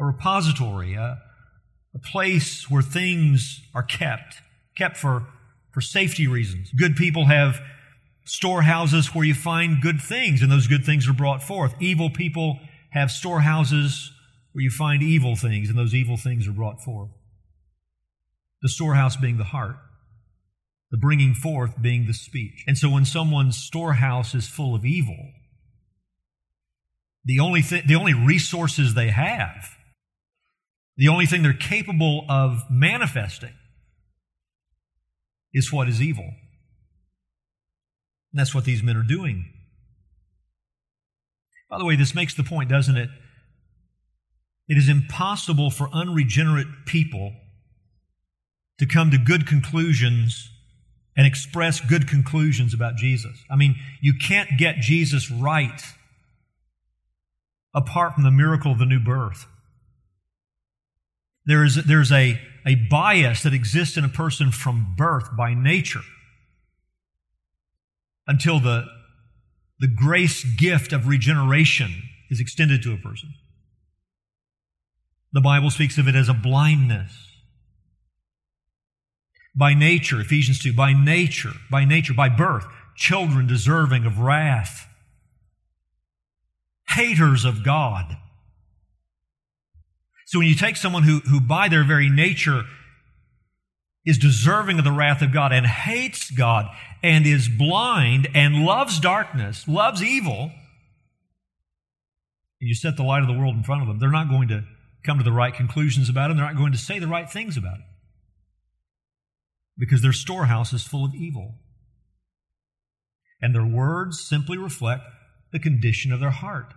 a 0.00 0.04
repository, 0.04 0.94
a, 0.94 1.18
a 1.94 1.98
place 1.98 2.70
where 2.70 2.82
things 2.82 3.60
are 3.74 3.82
kept, 3.82 4.36
kept 4.76 4.96
for 4.96 5.26
for 5.72 5.80
safety 5.80 6.26
reasons. 6.26 6.70
Good 6.72 6.96
people 6.96 7.26
have 7.26 7.60
storehouses 8.24 9.14
where 9.14 9.24
you 9.24 9.34
find 9.34 9.80
good 9.80 10.00
things, 10.00 10.42
and 10.42 10.50
those 10.50 10.66
good 10.66 10.84
things 10.84 11.08
are 11.08 11.12
brought 11.12 11.42
forth. 11.42 11.74
Evil 11.80 12.10
people 12.10 12.58
have 12.90 13.10
storehouses 13.10 14.12
where 14.52 14.62
you 14.62 14.70
find 14.70 15.02
evil 15.02 15.36
things, 15.36 15.68
and 15.68 15.78
those 15.78 15.94
evil 15.94 16.16
things 16.16 16.48
are 16.48 16.52
brought 16.52 16.82
forth. 16.82 17.10
The 18.62 18.68
storehouse 18.68 19.16
being 19.16 19.38
the 19.38 19.44
heart, 19.44 19.76
the 20.90 20.98
bringing 20.98 21.34
forth 21.34 21.80
being 21.80 22.06
the 22.06 22.14
speech. 22.14 22.64
And 22.66 22.76
so 22.76 22.90
when 22.90 23.04
someone's 23.04 23.56
storehouse 23.56 24.34
is 24.34 24.48
full 24.48 24.74
of 24.74 24.84
evil, 24.84 25.30
the 27.24 27.38
only, 27.38 27.62
th- 27.62 27.86
the 27.86 27.94
only 27.94 28.14
resources 28.14 28.94
they 28.94 29.10
have, 29.10 29.76
the 30.96 31.08
only 31.08 31.26
thing 31.26 31.42
they're 31.42 31.52
capable 31.52 32.24
of 32.28 32.62
manifesting 32.70 33.54
is 35.52 35.72
what 35.72 35.88
is 35.88 36.00
evil. 36.00 36.24
And 38.32 38.38
that's 38.38 38.54
what 38.54 38.64
these 38.64 38.82
men 38.82 38.96
are 38.96 39.02
doing. 39.02 39.52
By 41.68 41.78
the 41.78 41.84
way, 41.84 41.96
this 41.96 42.14
makes 42.14 42.34
the 42.34 42.44
point, 42.44 42.68
doesn't 42.68 42.96
it? 42.96 43.10
It 44.68 44.76
is 44.76 44.88
impossible 44.88 45.70
for 45.70 45.88
unregenerate 45.92 46.86
people 46.86 47.32
to 48.78 48.86
come 48.86 49.10
to 49.10 49.18
good 49.18 49.46
conclusions 49.46 50.48
and 51.16 51.26
express 51.26 51.80
good 51.80 52.08
conclusions 52.08 52.72
about 52.72 52.96
Jesus. 52.96 53.36
I 53.50 53.56
mean, 53.56 53.76
you 54.00 54.14
can't 54.14 54.56
get 54.56 54.76
Jesus 54.76 55.30
right 55.30 55.82
apart 57.74 58.14
from 58.14 58.22
the 58.22 58.30
miracle 58.30 58.72
of 58.72 58.78
the 58.78 58.86
new 58.86 59.00
birth. 59.00 59.46
There 61.46 61.64
is, 61.64 61.76
there's 61.86 62.12
a, 62.12 62.40
a 62.66 62.74
bias 62.74 63.42
that 63.42 63.54
exists 63.54 63.96
in 63.96 64.04
a 64.04 64.08
person 64.08 64.50
from 64.50 64.94
birth 64.96 65.36
by 65.36 65.54
nature 65.54 66.02
until 68.26 68.60
the, 68.60 68.86
the 69.78 69.88
grace 69.88 70.44
gift 70.44 70.92
of 70.92 71.08
regeneration 71.08 72.02
is 72.30 72.40
extended 72.40 72.82
to 72.82 72.92
a 72.92 72.96
person. 72.96 73.34
The 75.32 75.40
Bible 75.40 75.70
speaks 75.70 75.98
of 75.98 76.08
it 76.08 76.14
as 76.14 76.28
a 76.28 76.34
blindness. 76.34 77.12
By 79.54 79.74
nature, 79.74 80.20
Ephesians 80.20 80.60
2, 80.60 80.72
by 80.74 80.92
nature, 80.92 81.52
by 81.70 81.84
nature, 81.84 82.14
by 82.14 82.28
birth, 82.28 82.66
children 82.96 83.46
deserving 83.46 84.06
of 84.06 84.18
wrath, 84.18 84.86
haters 86.88 87.44
of 87.44 87.64
God. 87.64 88.16
So 90.30 90.38
when 90.38 90.46
you 90.46 90.54
take 90.54 90.76
someone 90.76 91.02
who, 91.02 91.18
who 91.28 91.40
by 91.40 91.68
their 91.68 91.82
very 91.82 92.08
nature 92.08 92.62
is 94.06 94.16
deserving 94.16 94.78
of 94.78 94.84
the 94.84 94.92
wrath 94.92 95.22
of 95.22 95.32
God 95.32 95.52
and 95.52 95.66
hates 95.66 96.30
God 96.30 96.66
and 97.02 97.26
is 97.26 97.48
blind 97.48 98.28
and 98.32 98.64
loves 98.64 99.00
darkness, 99.00 99.66
loves 99.66 100.04
evil, 100.04 100.52
and 102.60 102.68
you 102.68 102.76
set 102.76 102.96
the 102.96 103.02
light 103.02 103.22
of 103.22 103.26
the 103.26 103.36
world 103.36 103.56
in 103.56 103.64
front 103.64 103.82
of 103.82 103.88
them, 103.88 103.98
they're 103.98 104.08
not 104.08 104.28
going 104.28 104.46
to 104.46 104.62
come 105.04 105.18
to 105.18 105.24
the 105.24 105.32
right 105.32 105.52
conclusions 105.52 106.08
about 106.08 106.30
it. 106.30 106.36
They're 106.36 106.46
not 106.46 106.56
going 106.56 106.70
to 106.70 106.78
say 106.78 107.00
the 107.00 107.08
right 107.08 107.28
things 107.28 107.56
about 107.56 107.78
it 107.78 107.86
because 109.76 110.00
their 110.00 110.12
storehouse 110.12 110.72
is 110.72 110.86
full 110.86 111.04
of 111.04 111.12
evil. 111.12 111.56
And 113.42 113.52
their 113.52 113.66
words 113.66 114.20
simply 114.20 114.58
reflect 114.58 115.02
the 115.50 115.58
condition 115.58 116.12
of 116.12 116.20
their 116.20 116.30
heart. 116.30 116.66
I 116.70 116.74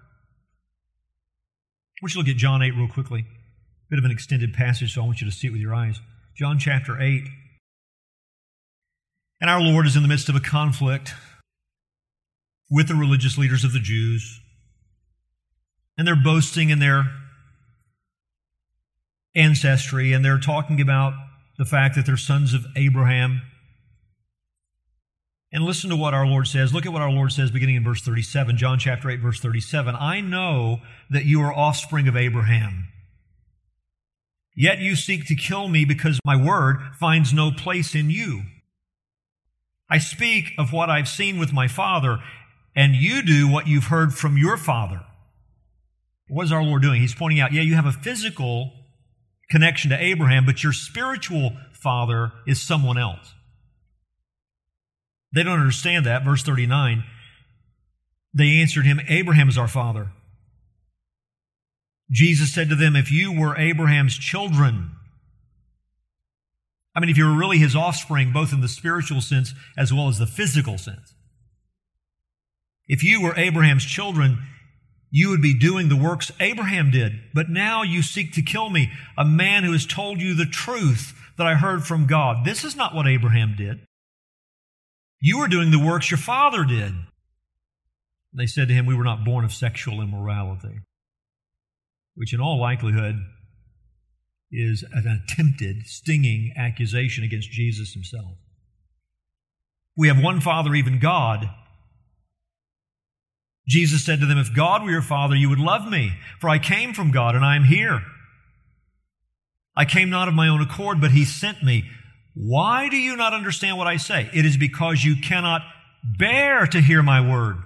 want 2.02 2.16
you 2.16 2.24
to 2.24 2.28
look 2.28 2.36
at 2.36 2.38
John 2.38 2.64
8 2.64 2.74
real 2.74 2.88
quickly. 2.88 3.28
Bit 3.94 4.00
of 4.00 4.06
an 4.06 4.12
extended 4.12 4.56
passage, 4.56 4.96
so 4.96 5.04
I 5.04 5.06
want 5.06 5.22
you 5.22 5.30
to 5.30 5.32
see 5.32 5.46
it 5.46 5.52
with 5.52 5.62
your 5.62 5.76
eyes. 5.76 6.02
John 6.36 6.58
chapter 6.58 7.00
8. 7.00 7.26
And 9.40 9.52
our 9.52 9.62
Lord 9.62 9.86
is 9.86 9.96
in 9.96 10.02
the 10.02 10.08
midst 10.08 10.30
of 10.30 10.36
a 10.36 10.40
conflict 10.40 11.14
with 12.72 12.88
the 12.88 12.96
religious 12.96 13.38
leaders 13.38 13.64
of 13.64 13.72
the 13.72 13.80
Jews. 13.80 14.42
And 15.96 16.08
they're 16.08 16.16
boasting 16.16 16.72
in 16.72 16.80
their 16.80 17.06
ancestry, 19.36 20.12
and 20.12 20.26
they're 20.26 20.40
talking 20.40 20.82
about 20.82 21.14
the 21.60 21.66
fact 21.66 21.94
that 21.94 22.08
they're 22.08 22.18
sons 22.18 22.56
of 22.56 22.66
Abraham. 22.76 23.44
And 25.52 25.64
listen 25.64 25.92
to 25.92 25.96
what 25.96 26.16
our 26.16 26.26
Lord 26.26 26.48
says. 26.48 26.74
Look 26.74 26.88
at 26.88 26.94
what 26.94 27.04
our 27.04 27.12
Lord 27.12 27.32
says 27.32 27.52
beginning 27.52 27.76
in 27.76 27.84
verse 27.84 28.02
37, 28.02 28.58
John 28.58 28.80
chapter 28.80 29.12
8, 29.12 29.20
verse 29.20 29.40
37. 29.40 29.96
I 29.96 30.20
know 30.20 30.82
that 31.12 31.26
you 31.26 31.44
are 31.44 31.54
offspring 31.54 32.08
of 32.08 32.18
Abraham. 32.18 32.88
Yet 34.56 34.80
you 34.80 34.96
seek 34.96 35.28
to 35.28 35.36
kill 35.36 35.68
me 35.68 35.86
because 35.86 36.20
my 36.26 36.36
word 36.36 36.78
finds 37.00 37.34
no 37.34 37.52
place 37.52 37.96
in 37.96 38.10
you. 38.10 38.44
I 39.90 39.98
speak 39.98 40.52
of 40.58 40.72
what 40.72 40.90
I've 40.90 41.08
seen 41.08 41.38
with 41.40 41.54
my 41.54 41.68
father, 41.68 42.20
and 42.76 42.96
you 42.96 43.22
do 43.24 43.48
what 43.48 43.68
you've 43.68 43.86
heard 43.86 44.14
from 44.14 44.38
your 44.38 44.58
father. 44.58 45.02
What 46.28 46.46
is 46.46 46.52
our 46.52 46.64
Lord 46.64 46.82
doing? 46.82 47.02
He's 47.02 47.16
pointing 47.16 47.40
out, 47.40 47.52
yeah, 47.54 47.62
you 47.62 47.76
have 47.76 47.86
a 47.86 47.92
physical 47.92 48.72
connection 49.50 49.90
to 49.92 50.02
Abraham, 50.02 50.46
but 50.46 50.64
your 50.64 50.74
spiritual 50.74 51.54
father 51.72 52.32
is 52.48 52.62
someone 52.62 52.98
else. 52.98 53.34
They 55.34 55.44
don't 55.44 55.60
understand 55.60 56.06
that. 56.06 56.24
Verse 56.24 56.44
39 56.44 57.04
they 58.34 58.60
answered 58.60 58.86
him, 58.86 59.00
Abraham 59.08 59.48
is 59.48 59.58
our 59.58 59.68
father. 59.68 60.12
Jesus 62.12 62.54
said 62.54 62.70
to 62.70 62.76
them, 62.76 62.96
If 62.96 63.12
you 63.12 63.32
were 63.32 63.58
Abraham's 63.58 64.18
children, 64.18 64.92
I 66.96 67.00
mean, 67.00 67.10
if 67.10 67.18
you 67.18 67.26
were 67.26 67.38
really 67.38 67.58
his 67.58 67.76
offspring, 67.76 68.32
both 68.32 68.54
in 68.54 68.62
the 68.62 68.68
spiritual 68.68 69.22
sense 69.22 69.54
as 69.78 69.92
well 69.92 70.08
as 70.08 70.20
the 70.20 70.28
physical 70.28 70.78
sense, 70.78 71.16
if 72.88 73.04
you 73.04 73.22
were 73.22 73.36
Abraham's 73.38 73.86
children, 73.86 74.40
you 75.10 75.30
would 75.30 75.42
be 75.42 75.54
doing 75.54 75.90
the 75.90 75.96
works 75.96 76.32
Abraham 76.40 76.92
did. 76.92 77.14
But 77.34 77.50
now 77.50 77.84
you 77.84 78.02
seek 78.02 78.34
to 78.34 78.42
kill 78.42 78.70
me, 78.70 78.92
a 79.18 79.24
man 79.24 79.64
who 79.64 79.72
has 79.72 79.86
told 79.86 80.22
you 80.22 80.34
the 80.34 80.46
truth 80.46 81.14
that 81.38 81.48
I 81.48 81.56
heard 81.56 81.86
from 81.86 82.08
God. 82.08 82.46
This 82.46 82.64
is 82.64 82.76
not 82.76 82.94
what 82.94 83.08
Abraham 83.08 83.56
did. 83.58 83.86
You 85.20 85.38
are 85.40 85.48
doing 85.48 85.72
the 85.72 85.80
works 85.80 86.12
your 86.12 86.18
father 86.18 86.66
did. 86.66 86.94
They 88.34 88.46
said 88.48 88.68
to 88.68 88.74
him, 88.74 88.86
We 88.86 88.96
were 88.96 89.04
not 89.04 89.24
born 89.24 89.46
of 89.46 89.54
sexual 89.54 90.02
immorality, 90.02 90.80
which 92.16 92.34
in 92.34 92.40
all 92.40 92.60
likelihood 92.60 93.16
is 94.52 94.84
an 94.94 95.08
attempted, 95.08 95.88
stinging 95.88 96.54
accusation 96.56 97.24
against 97.24 97.50
Jesus 97.52 97.94
himself. 97.94 98.38
We 99.98 100.08
have 100.08 100.22
one 100.22 100.42
Father, 100.42 100.74
even 100.76 101.00
God, 101.00 101.50
Jesus 103.68 104.06
said 104.06 104.20
to 104.20 104.26
them, 104.26 104.38
If 104.38 104.54
God 104.54 104.84
were 104.84 104.92
your 104.92 105.02
Father, 105.02 105.36
you 105.36 105.50
would 105.50 105.60
love 105.60 105.90
me, 105.90 106.14
for 106.40 106.50
I 106.50 106.60
came 106.60 106.94
from 106.94 107.12
God 107.12 107.36
and 107.36 107.46
I 107.46 107.56
am 107.56 107.64
here. 107.64 108.02
I 109.76 109.86
came 109.86 110.10
not 110.10 110.28
of 110.28 110.34
my 110.34 110.48
own 110.48 110.62
accord, 110.62 111.00
but 111.00 111.12
He 111.12 111.26
sent 111.26 111.64
me. 111.64 111.90
Why 112.36 112.90
do 112.90 112.98
you 112.98 113.16
not 113.16 113.34
understand 113.34 113.78
what 113.78 113.88
I 113.88 113.98
say? 113.98 114.30
It 114.34 114.46
is 114.46 114.58
because 114.58 115.04
you 115.04 115.16
cannot 115.16 115.62
bear 116.04 116.66
to 116.68 116.82
hear 116.82 117.02
my 117.02 117.22
word. 117.28 117.58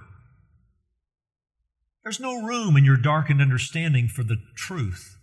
There's 2.04 2.20
no 2.20 2.42
room 2.42 2.76
in 2.76 2.84
your 2.84 2.96
darkened 2.96 3.42
understanding 3.42 4.08
for 4.08 4.22
the 4.22 4.36
truth 4.56 5.16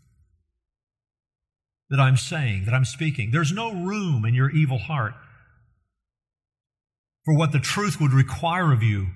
that 1.90 2.00
I'm 2.00 2.18
saying, 2.18 2.66
that 2.66 2.74
I'm 2.74 2.86
speaking. 2.86 3.32
There's 3.32 3.52
no 3.52 3.72
room 3.72 4.26
in 4.26 4.34
your 4.34 4.50
evil 4.50 4.78
heart 4.78 5.14
for 7.24 7.36
what 7.36 7.52
the 7.52 7.60
truth 7.60 8.00
would 8.00 8.14
require 8.14 8.72
of 8.72 8.84
you 8.84 9.08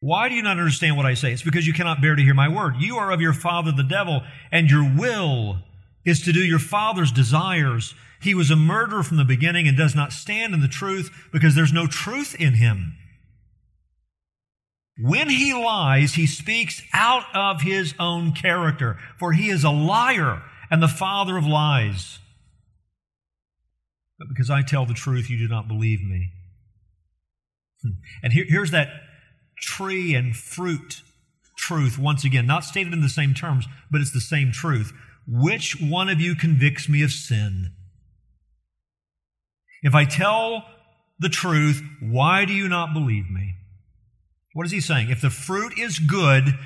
why 0.00 0.28
do 0.28 0.36
you 0.36 0.42
not 0.42 0.58
understand 0.58 0.96
what 0.96 1.06
I 1.06 1.14
say? 1.14 1.32
It's 1.32 1.42
because 1.42 1.66
you 1.66 1.72
cannot 1.72 2.00
bear 2.00 2.14
to 2.14 2.22
hear 2.22 2.34
my 2.34 2.48
word. 2.48 2.76
You 2.78 2.96
are 2.98 3.10
of 3.10 3.20
your 3.20 3.32
father, 3.32 3.72
the 3.72 3.82
devil, 3.82 4.22
and 4.52 4.70
your 4.70 4.84
will 4.84 5.58
is 6.04 6.22
to 6.22 6.32
do 6.32 6.40
your 6.40 6.60
father's 6.60 7.10
desires. 7.10 7.94
He 8.20 8.34
was 8.34 8.50
a 8.50 8.56
murderer 8.56 9.02
from 9.02 9.16
the 9.16 9.24
beginning 9.24 9.66
and 9.66 9.76
does 9.76 9.96
not 9.96 10.12
stand 10.12 10.54
in 10.54 10.60
the 10.60 10.68
truth 10.68 11.10
because 11.32 11.54
there's 11.54 11.72
no 11.72 11.86
truth 11.88 12.36
in 12.38 12.54
him. 12.54 12.96
When 15.00 15.28
he 15.28 15.54
lies, 15.54 16.14
he 16.14 16.26
speaks 16.26 16.82
out 16.92 17.24
of 17.32 17.62
his 17.62 17.94
own 18.00 18.32
character, 18.32 18.98
for 19.18 19.32
he 19.32 19.48
is 19.48 19.62
a 19.62 19.70
liar 19.70 20.42
and 20.70 20.82
the 20.82 20.88
father 20.88 21.36
of 21.36 21.46
lies. 21.46 22.18
But 24.18 24.28
because 24.28 24.50
I 24.50 24.62
tell 24.62 24.86
the 24.86 24.94
truth, 24.94 25.30
you 25.30 25.38
do 25.38 25.46
not 25.46 25.68
believe 25.68 26.02
me. 26.02 26.32
Hmm. 27.82 27.90
And 28.22 28.32
here, 28.32 28.44
here's 28.48 28.72
that 28.72 28.88
tree 29.60 30.14
and 30.14 30.34
fruit 30.34 31.02
truth 31.56 31.98
once 31.98 32.24
again, 32.24 32.46
not 32.46 32.64
stated 32.64 32.92
in 32.92 33.00
the 33.00 33.08
same 33.08 33.34
terms, 33.34 33.66
but 33.90 34.00
it's 34.00 34.12
the 34.12 34.20
same 34.20 34.50
truth. 34.50 34.92
Which 35.28 35.80
one 35.80 36.08
of 36.08 36.20
you 36.20 36.34
convicts 36.34 36.88
me 36.88 37.02
of 37.02 37.12
sin? 37.12 37.72
If 39.82 39.94
I 39.94 40.04
tell 40.04 40.64
the 41.20 41.28
truth, 41.28 41.82
why 42.00 42.44
do 42.44 42.52
you 42.52 42.68
not 42.68 42.94
believe 42.94 43.30
me? 43.30 43.57
What 44.58 44.66
is 44.66 44.72
he 44.72 44.80
saying? 44.80 45.08
If 45.08 45.20
the 45.20 45.30
fruit 45.30 45.78
is 45.78 46.00
good, 46.00 46.58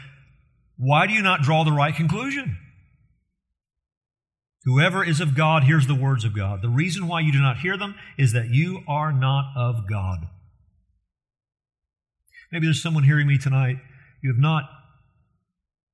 why 0.78 1.06
do 1.06 1.12
you 1.12 1.20
not 1.20 1.42
draw 1.42 1.62
the 1.62 1.72
right 1.72 1.94
conclusion? 1.94 2.56
Whoever 4.64 5.04
is 5.04 5.20
of 5.20 5.36
God 5.36 5.64
hears 5.64 5.86
the 5.86 5.94
words 5.94 6.24
of 6.24 6.34
God. 6.34 6.62
The 6.62 6.70
reason 6.70 7.06
why 7.06 7.20
you 7.20 7.30
do 7.32 7.42
not 7.42 7.58
hear 7.58 7.76
them 7.76 7.94
is 8.16 8.32
that 8.32 8.48
you 8.48 8.80
are 8.88 9.12
not 9.12 9.52
of 9.58 9.86
God. 9.86 10.20
Maybe 12.50 12.66
there's 12.66 12.82
someone 12.82 13.04
hearing 13.04 13.26
me 13.26 13.36
tonight. 13.36 13.76
You 14.22 14.32
have 14.32 14.40
not 14.40 14.70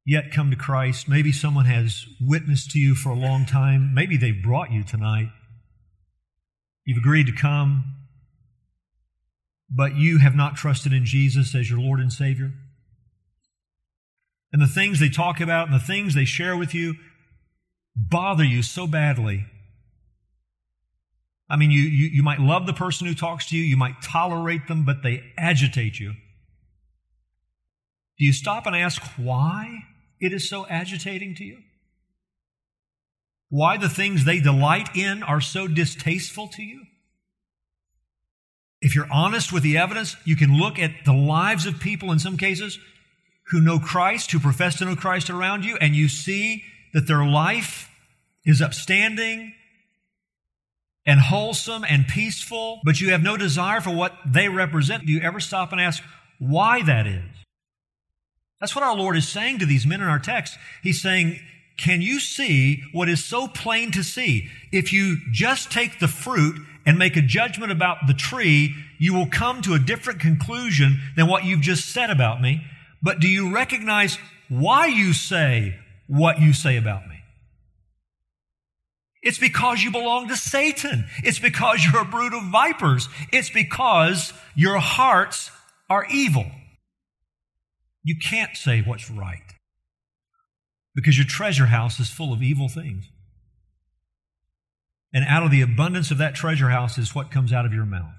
yet 0.06 0.30
come 0.32 0.52
to 0.52 0.56
Christ. 0.56 1.08
Maybe 1.08 1.32
someone 1.32 1.64
has 1.64 2.06
witnessed 2.20 2.70
to 2.70 2.78
you 2.78 2.94
for 2.94 3.10
a 3.10 3.16
long 3.16 3.44
time. 3.44 3.92
Maybe 3.92 4.16
they've 4.16 4.40
brought 4.40 4.70
you 4.70 4.84
tonight. 4.84 5.30
You've 6.86 6.98
agreed 6.98 7.26
to 7.26 7.32
come, 7.32 7.97
but 9.70 9.96
you 9.96 10.18
have 10.18 10.34
not 10.34 10.56
trusted 10.56 10.92
in 10.92 11.04
Jesus 11.04 11.54
as 11.54 11.70
your 11.70 11.78
Lord 11.78 12.00
and 12.00 12.12
Savior. 12.12 12.52
And 14.52 14.62
the 14.62 14.66
things 14.66 14.98
they 14.98 15.10
talk 15.10 15.40
about 15.40 15.68
and 15.68 15.74
the 15.74 15.84
things 15.84 16.14
they 16.14 16.24
share 16.24 16.56
with 16.56 16.74
you 16.74 16.94
bother 17.94 18.44
you 18.44 18.62
so 18.62 18.86
badly. 18.86 19.46
I 21.50 21.56
mean, 21.56 21.70
you, 21.70 21.82
you, 21.82 22.08
you 22.08 22.22
might 22.22 22.40
love 22.40 22.66
the 22.66 22.72
person 22.72 23.06
who 23.06 23.14
talks 23.14 23.46
to 23.48 23.56
you, 23.56 23.62
you 23.62 23.76
might 23.76 24.02
tolerate 24.02 24.68
them, 24.68 24.84
but 24.84 25.02
they 25.02 25.22
agitate 25.36 25.98
you. 25.98 26.12
Do 28.18 28.24
you 28.24 28.32
stop 28.32 28.66
and 28.66 28.76
ask 28.76 29.02
why 29.16 29.84
it 30.20 30.32
is 30.32 30.48
so 30.48 30.66
agitating 30.66 31.34
to 31.36 31.44
you? 31.44 31.58
Why 33.48 33.78
the 33.78 33.88
things 33.88 34.24
they 34.24 34.40
delight 34.40 34.94
in 34.94 35.22
are 35.22 35.40
so 35.40 35.66
distasteful 35.68 36.48
to 36.48 36.62
you? 36.62 36.82
If 38.80 38.94
you're 38.94 39.10
honest 39.10 39.52
with 39.52 39.62
the 39.62 39.76
evidence, 39.76 40.16
you 40.24 40.36
can 40.36 40.56
look 40.56 40.78
at 40.78 40.92
the 41.04 41.12
lives 41.12 41.66
of 41.66 41.80
people 41.80 42.12
in 42.12 42.18
some 42.18 42.36
cases 42.36 42.78
who 43.50 43.60
know 43.60 43.78
Christ, 43.78 44.30
who 44.30 44.38
profess 44.38 44.76
to 44.76 44.84
know 44.84 44.94
Christ 44.94 45.30
around 45.30 45.64
you, 45.64 45.76
and 45.80 45.96
you 45.96 46.08
see 46.08 46.62
that 46.92 47.06
their 47.06 47.24
life 47.24 47.90
is 48.44 48.62
upstanding 48.62 49.54
and 51.06 51.20
wholesome 51.20 51.84
and 51.88 52.06
peaceful, 52.06 52.80
but 52.84 53.00
you 53.00 53.10
have 53.10 53.22
no 53.22 53.36
desire 53.36 53.80
for 53.80 53.90
what 53.90 54.12
they 54.26 54.48
represent, 54.48 55.06
do 55.06 55.12
you 55.12 55.20
ever 55.22 55.40
stop 55.40 55.72
and 55.72 55.80
ask 55.80 56.02
why 56.38 56.82
that 56.82 57.06
is? 57.06 57.24
That's 58.60 58.74
what 58.74 58.84
our 58.84 58.94
Lord 58.94 59.16
is 59.16 59.26
saying 59.26 59.60
to 59.60 59.66
these 59.66 59.86
men 59.86 60.02
in 60.02 60.08
our 60.08 60.18
text. 60.18 60.58
He's 60.82 61.00
saying, 61.00 61.40
can 61.78 62.02
you 62.02 62.20
see 62.20 62.82
what 62.92 63.08
is 63.08 63.24
so 63.24 63.48
plain 63.48 63.90
to 63.92 64.02
see? 64.02 64.50
If 64.72 64.92
you 64.92 65.16
just 65.32 65.70
take 65.70 65.98
the 65.98 66.08
fruit 66.08 66.60
and 66.88 66.98
make 66.98 67.18
a 67.18 67.20
judgment 67.20 67.70
about 67.70 68.06
the 68.06 68.14
tree, 68.14 68.74
you 68.98 69.12
will 69.12 69.26
come 69.26 69.60
to 69.60 69.74
a 69.74 69.78
different 69.78 70.20
conclusion 70.20 70.98
than 71.16 71.26
what 71.26 71.44
you've 71.44 71.60
just 71.60 71.92
said 71.92 72.08
about 72.08 72.40
me. 72.40 72.64
But 73.02 73.20
do 73.20 73.28
you 73.28 73.52
recognize 73.54 74.16
why 74.48 74.86
you 74.86 75.12
say 75.12 75.78
what 76.06 76.40
you 76.40 76.54
say 76.54 76.78
about 76.78 77.06
me? 77.06 77.16
It's 79.20 79.36
because 79.36 79.82
you 79.82 79.90
belong 79.90 80.28
to 80.28 80.36
Satan. 80.36 81.04
It's 81.22 81.38
because 81.38 81.84
you're 81.84 82.00
a 82.00 82.06
brood 82.06 82.32
of 82.32 82.44
vipers. 82.44 83.10
It's 83.30 83.50
because 83.50 84.32
your 84.54 84.78
hearts 84.78 85.50
are 85.90 86.06
evil. 86.10 86.46
You 88.02 88.16
can't 88.18 88.56
say 88.56 88.80
what's 88.80 89.10
right 89.10 89.42
because 90.94 91.18
your 91.18 91.26
treasure 91.26 91.66
house 91.66 92.00
is 92.00 92.08
full 92.08 92.32
of 92.32 92.42
evil 92.42 92.70
things. 92.70 93.10
And 95.12 95.24
out 95.26 95.42
of 95.42 95.50
the 95.50 95.62
abundance 95.62 96.10
of 96.10 96.18
that 96.18 96.34
treasure 96.34 96.68
house 96.68 96.98
is 96.98 97.14
what 97.14 97.30
comes 97.30 97.52
out 97.52 97.64
of 97.64 97.72
your 97.72 97.86
mouth. 97.86 98.12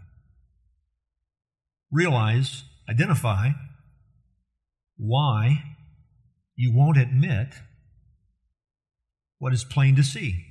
Realize, 1.91 2.63
identify 2.89 3.49
why 4.97 5.63
you 6.55 6.73
won't 6.75 6.97
admit 6.97 7.53
what 9.37 9.53
is 9.53 9.63
plain 9.63 9.95
to 9.95 10.03
see. 10.03 10.45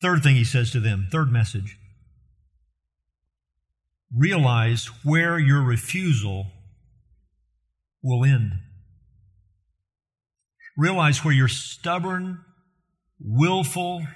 Third 0.00 0.22
thing 0.22 0.36
he 0.36 0.44
says 0.44 0.70
to 0.72 0.80
them, 0.80 1.08
third 1.10 1.32
message 1.32 1.78
realize 4.16 4.86
where 5.02 5.38
your 5.38 5.62
refusal 5.62 6.46
will 8.02 8.24
end. 8.24 8.52
Realize 10.76 11.24
where 11.24 11.34
your 11.34 11.48
stubborn, 11.48 12.44
willful, 13.18 14.06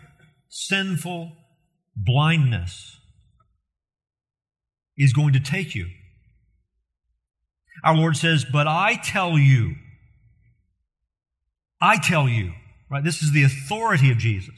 sinful 0.48 1.32
blindness 1.96 2.98
is 4.96 5.12
going 5.12 5.32
to 5.32 5.40
take 5.40 5.74
you. 5.74 5.86
Our 7.84 7.94
Lord 7.94 8.16
says, 8.16 8.44
But 8.50 8.66
I 8.66 8.96
tell 8.96 9.38
you, 9.38 9.76
I 11.80 11.98
tell 11.98 12.28
you, 12.28 12.52
right? 12.90 13.04
This 13.04 13.22
is 13.22 13.32
the 13.32 13.44
authority 13.44 14.10
of 14.10 14.18
Jesus 14.18 14.54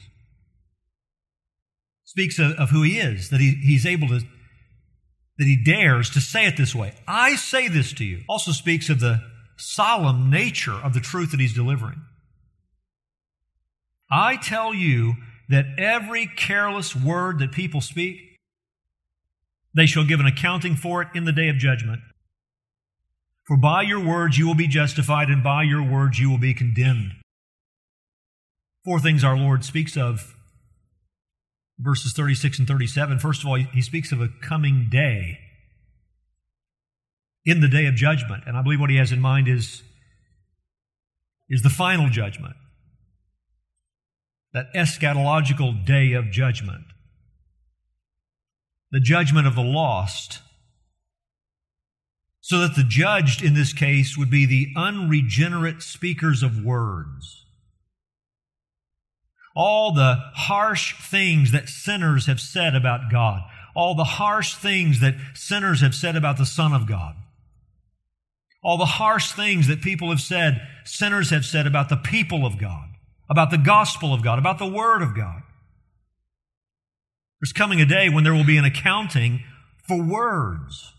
speaks 2.11 2.39
of, 2.39 2.51
of 2.53 2.71
who 2.71 2.83
he 2.83 2.99
is, 2.99 3.29
that 3.29 3.39
he, 3.39 3.51
he's 3.51 3.85
able 3.85 4.09
to, 4.09 4.19
that 5.37 5.45
he 5.45 5.55
dares 5.55 6.09
to 6.09 6.19
say 6.19 6.45
it 6.45 6.57
this 6.57 6.75
way. 6.75 6.93
I 7.07 7.37
say 7.37 7.69
this 7.69 7.93
to 7.93 8.03
you. 8.03 8.19
Also 8.27 8.51
speaks 8.51 8.89
of 8.89 8.99
the 8.99 9.21
solemn 9.57 10.29
nature 10.29 10.73
of 10.73 10.93
the 10.93 10.99
truth 10.99 11.31
that 11.31 11.39
he's 11.39 11.53
delivering. 11.53 12.01
I 14.11 14.35
tell 14.35 14.73
you 14.73 15.13
that 15.51 15.65
every 15.77 16.27
careless 16.35 16.95
word 16.95 17.39
that 17.39 17.51
people 17.51 17.81
speak, 17.81 18.17
they 19.75 19.85
shall 19.85 20.05
give 20.05 20.19
an 20.19 20.25
accounting 20.25 20.75
for 20.75 21.01
it 21.01 21.09
in 21.13 21.25
the 21.25 21.31
day 21.31 21.49
of 21.49 21.57
judgment. 21.57 22.01
For 23.47 23.57
by 23.57 23.81
your 23.81 24.03
words 24.03 24.37
you 24.37 24.47
will 24.47 24.55
be 24.55 24.67
justified, 24.67 25.29
and 25.29 25.43
by 25.43 25.63
your 25.63 25.83
words 25.83 26.19
you 26.19 26.29
will 26.29 26.37
be 26.37 26.53
condemned. 26.53 27.11
Four 28.83 28.99
things 28.99 29.23
our 29.23 29.37
Lord 29.37 29.63
speaks 29.63 29.95
of 29.95 30.35
verses 31.77 32.13
36 32.13 32.59
and 32.59 32.67
37. 32.67 33.19
First 33.19 33.41
of 33.41 33.47
all, 33.47 33.55
he 33.55 33.81
speaks 33.81 34.11
of 34.11 34.21
a 34.21 34.29
coming 34.41 34.87
day 34.89 35.39
in 37.45 37.59
the 37.59 37.67
day 37.67 37.85
of 37.85 37.95
judgment. 37.95 38.43
And 38.45 38.55
I 38.57 38.61
believe 38.61 38.79
what 38.79 38.89
he 38.89 38.97
has 38.97 39.11
in 39.11 39.19
mind 39.19 39.47
is, 39.47 39.83
is 41.49 41.61
the 41.63 41.69
final 41.69 42.09
judgment, 42.09 42.55
that 44.53 44.73
eschatological 44.75 45.85
day 45.85 46.13
of 46.13 46.31
judgment, 46.31 46.83
the 48.91 48.99
judgment 48.99 49.47
of 49.47 49.55
the 49.55 49.61
lost. 49.61 50.39
So 52.43 52.59
that 52.59 52.75
the 52.75 52.83
judged 52.83 53.43
in 53.43 53.53
this 53.53 53.71
case 53.71 54.17
would 54.17 54.31
be 54.31 54.45
the 54.47 54.73
unregenerate 54.75 55.83
speakers 55.83 56.41
of 56.41 56.65
words. 56.65 57.45
All 59.55 59.93
the 59.93 60.15
harsh 60.33 60.95
things 60.99 61.51
that 61.51 61.69
sinners 61.69 62.25
have 62.25 62.39
said 62.39 62.75
about 62.75 63.11
God, 63.11 63.41
all 63.75 63.95
the 63.95 64.03
harsh 64.03 64.55
things 64.55 65.01
that 65.01 65.15
sinners 65.35 65.81
have 65.81 65.93
said 65.93 66.15
about 66.15 66.37
the 66.37 66.45
Son 66.45 66.73
of 66.73 66.87
God, 66.87 67.15
all 68.63 68.77
the 68.77 68.85
harsh 68.85 69.31
things 69.31 69.67
that 69.67 69.81
people 69.81 70.09
have 70.09 70.21
said, 70.21 70.67
sinners 70.83 71.29
have 71.29 71.45
said 71.45 71.67
about 71.67 71.89
the 71.89 71.97
people 71.97 72.45
of 72.45 72.57
God, 72.57 72.89
about 73.31 73.49
the 73.49 73.57
gospel 73.57 74.13
of 74.13 74.21
God, 74.21 74.37
about 74.37 74.59
the 74.59 74.69
Word 74.69 75.01
of 75.01 75.15
God. 75.15 75.41
There's 77.39 77.53
coming 77.53 77.81
a 77.81 77.85
day 77.85 78.09
when 78.09 78.23
there 78.23 78.33
will 78.33 78.43
be 78.43 78.57
an 78.57 78.65
accounting 78.65 79.43
for 79.87 80.03
words, 80.03 80.93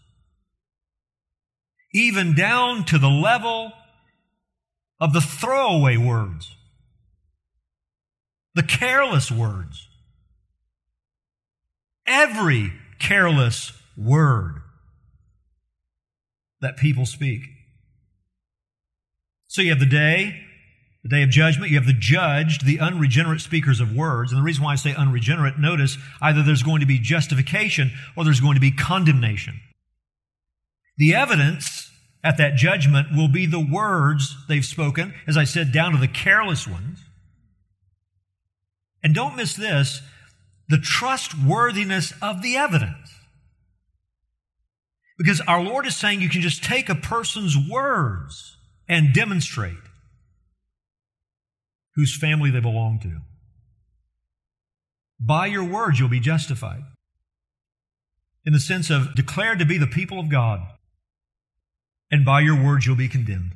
even 1.95 2.35
down 2.35 2.85
to 2.87 2.99
the 2.99 3.09
level 3.09 3.73
of 4.99 5.13
the 5.13 5.21
throwaway 5.21 5.97
words 5.97 6.57
the 8.55 8.63
careless 8.63 9.31
words. 9.31 9.89
Every 12.07 12.73
careless 12.99 13.73
word 13.97 14.61
that 16.61 16.77
people 16.77 17.07
speak. 17.07 17.43
So 19.49 19.63
you 19.63 19.71
have 19.71 19.81
the 19.81 19.87
day, 19.87 20.41
the 21.03 21.09
day 21.09 21.23
of 21.23 21.31
judgment. 21.31 21.71
You 21.71 21.79
have 21.79 21.87
the 21.87 21.93
judged, 21.93 22.65
the 22.65 22.81
unregenerate 22.81 23.41
speakers 23.41 23.81
of 23.81 23.95
words. 23.95 24.31
And 24.31 24.39
the 24.39 24.45
reason 24.45 24.65
why 24.65 24.73
I 24.73 24.77
say 24.77 24.95
unregenerate, 24.95 25.59
notice 25.59 25.99
either 26.21 26.43
there's 26.43 26.63
going 26.63 26.81
to 26.81 26.87
be 26.87 26.99
justification 26.99 27.93
or 28.17 28.25
there's 28.25 28.41
going 28.41 28.55
to 28.55 28.61
be 28.61 28.71
condemnation. 28.71 29.61
The 30.97 31.15
evidence 31.15 31.91
at 32.23 32.37
that 32.37 32.55
judgment 32.55 33.09
will 33.17 33.29
be 33.29 33.47
the 33.47 33.61
words 33.61 34.37
they've 34.49 34.65
spoken, 34.65 35.15
as 35.27 35.37
I 35.37 35.45
said, 35.45 35.73
down 35.73 35.93
to 35.93 35.99
the 35.99 36.09
careless 36.09 36.69
ones. 36.69 37.01
And 39.03 39.15
don't 39.15 39.37
miss 39.37 39.55
this 39.55 40.03
the 40.69 40.79
trustworthiness 40.79 42.15
of 42.23 42.41
the 42.41 42.57
evidence. 42.57 43.13
Because 45.19 45.41
our 45.43 45.63
Lord 45.63 45.87
is 45.87 45.97
saying 45.97 46.21
you 46.21 46.31
can 46.31 46.41
just 46.41 46.65
take 46.65 46.89
a 46.89 46.95
person's 46.95 47.57
words 47.69 48.57
and 48.89 49.13
demonstrate 49.13 49.75
whose 51.95 52.17
family 52.17 52.51
they 52.51 52.61
belong 52.61 52.99
to. 53.01 53.21
By 55.21 55.47
your 55.47 55.65
words, 55.65 56.01
you'll 56.01 56.09
be 56.09 56.21
justified. 56.21 56.83
In 58.45 58.53
the 58.53 58.61
sense 58.61 58.91
of 58.91 59.15
declared 59.15 59.59
to 59.61 59.65
be 59.65 59.79
the 59.79 59.87
people 59.87 60.19
of 60.19 60.29
God, 60.29 60.61
and 62.11 62.25
by 62.25 62.41
your 62.41 62.61
words, 62.63 62.87
you'll 62.87 62.97
be 62.97 63.09
condemned. 63.09 63.53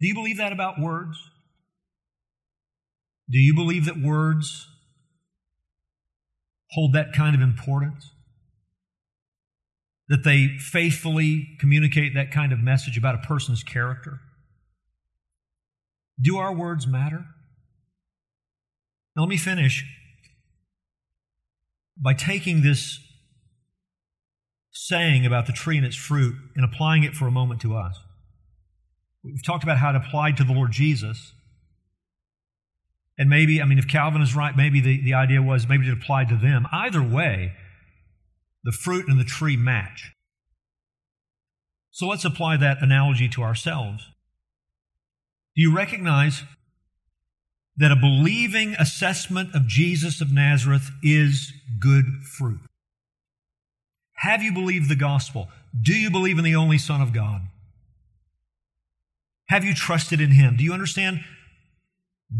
Do 0.00 0.08
you 0.08 0.14
believe 0.14 0.38
that 0.38 0.52
about 0.52 0.80
words? 0.80 1.18
Do 3.30 3.38
you 3.38 3.54
believe 3.54 3.84
that 3.84 4.00
words 4.00 4.66
hold 6.70 6.94
that 6.94 7.12
kind 7.12 7.34
of 7.34 7.40
importance? 7.40 8.10
That 10.08 10.24
they 10.24 10.56
faithfully 10.58 11.56
communicate 11.60 12.14
that 12.14 12.32
kind 12.32 12.52
of 12.52 12.58
message 12.58 12.98
about 12.98 13.14
a 13.14 13.18
person's 13.18 13.62
character? 13.62 14.20
Do 16.22 16.38
our 16.38 16.54
words 16.54 16.86
matter? 16.86 17.26
Now, 19.16 19.22
let 19.22 19.28
me 19.28 19.36
finish 19.36 19.84
by 21.96 22.14
taking 22.14 22.62
this 22.62 23.00
saying 24.70 25.26
about 25.26 25.46
the 25.46 25.52
tree 25.52 25.76
and 25.76 25.84
its 25.84 25.96
fruit 25.96 26.34
and 26.56 26.64
applying 26.64 27.02
it 27.02 27.14
for 27.14 27.26
a 27.26 27.30
moment 27.30 27.60
to 27.60 27.76
us. 27.76 27.98
We've 29.22 29.44
talked 29.44 29.64
about 29.64 29.78
how 29.78 29.90
it 29.90 29.96
applied 29.96 30.36
to 30.38 30.44
the 30.44 30.52
Lord 30.52 30.72
Jesus. 30.72 31.32
And 33.18 33.28
maybe, 33.28 33.60
I 33.60 33.66
mean, 33.66 33.78
if 33.78 33.86
Calvin 33.86 34.22
is 34.22 34.34
right, 34.34 34.56
maybe 34.56 34.80
the, 34.80 35.02
the 35.02 35.14
idea 35.14 35.42
was 35.42 35.68
maybe 35.68 35.86
it 35.86 35.92
applied 35.92 36.28
to 36.30 36.36
them. 36.36 36.66
Either 36.72 37.02
way, 37.02 37.52
the 38.64 38.72
fruit 38.72 39.06
and 39.08 39.20
the 39.20 39.24
tree 39.24 39.56
match. 39.56 40.12
So 41.90 42.06
let's 42.06 42.24
apply 42.24 42.56
that 42.56 42.78
analogy 42.80 43.28
to 43.28 43.42
ourselves. 43.42 44.06
Do 45.54 45.62
you 45.62 45.74
recognize 45.74 46.42
that 47.76 47.92
a 47.92 47.96
believing 47.96 48.74
assessment 48.78 49.54
of 49.54 49.66
Jesus 49.66 50.20
of 50.20 50.32
Nazareth 50.32 50.90
is 51.02 51.52
good 51.78 52.04
fruit? 52.22 52.60
Have 54.16 54.42
you 54.42 54.52
believed 54.52 54.88
the 54.88 54.96
gospel? 54.96 55.48
Do 55.80 55.92
you 55.92 56.10
believe 56.10 56.38
in 56.38 56.44
the 56.44 56.56
only 56.56 56.78
Son 56.78 57.00
of 57.00 57.12
God? 57.12 57.42
Have 59.48 59.64
you 59.64 59.74
trusted 59.74 60.20
in 60.20 60.30
Him? 60.30 60.56
Do 60.56 60.64
you 60.64 60.72
understand 60.72 61.24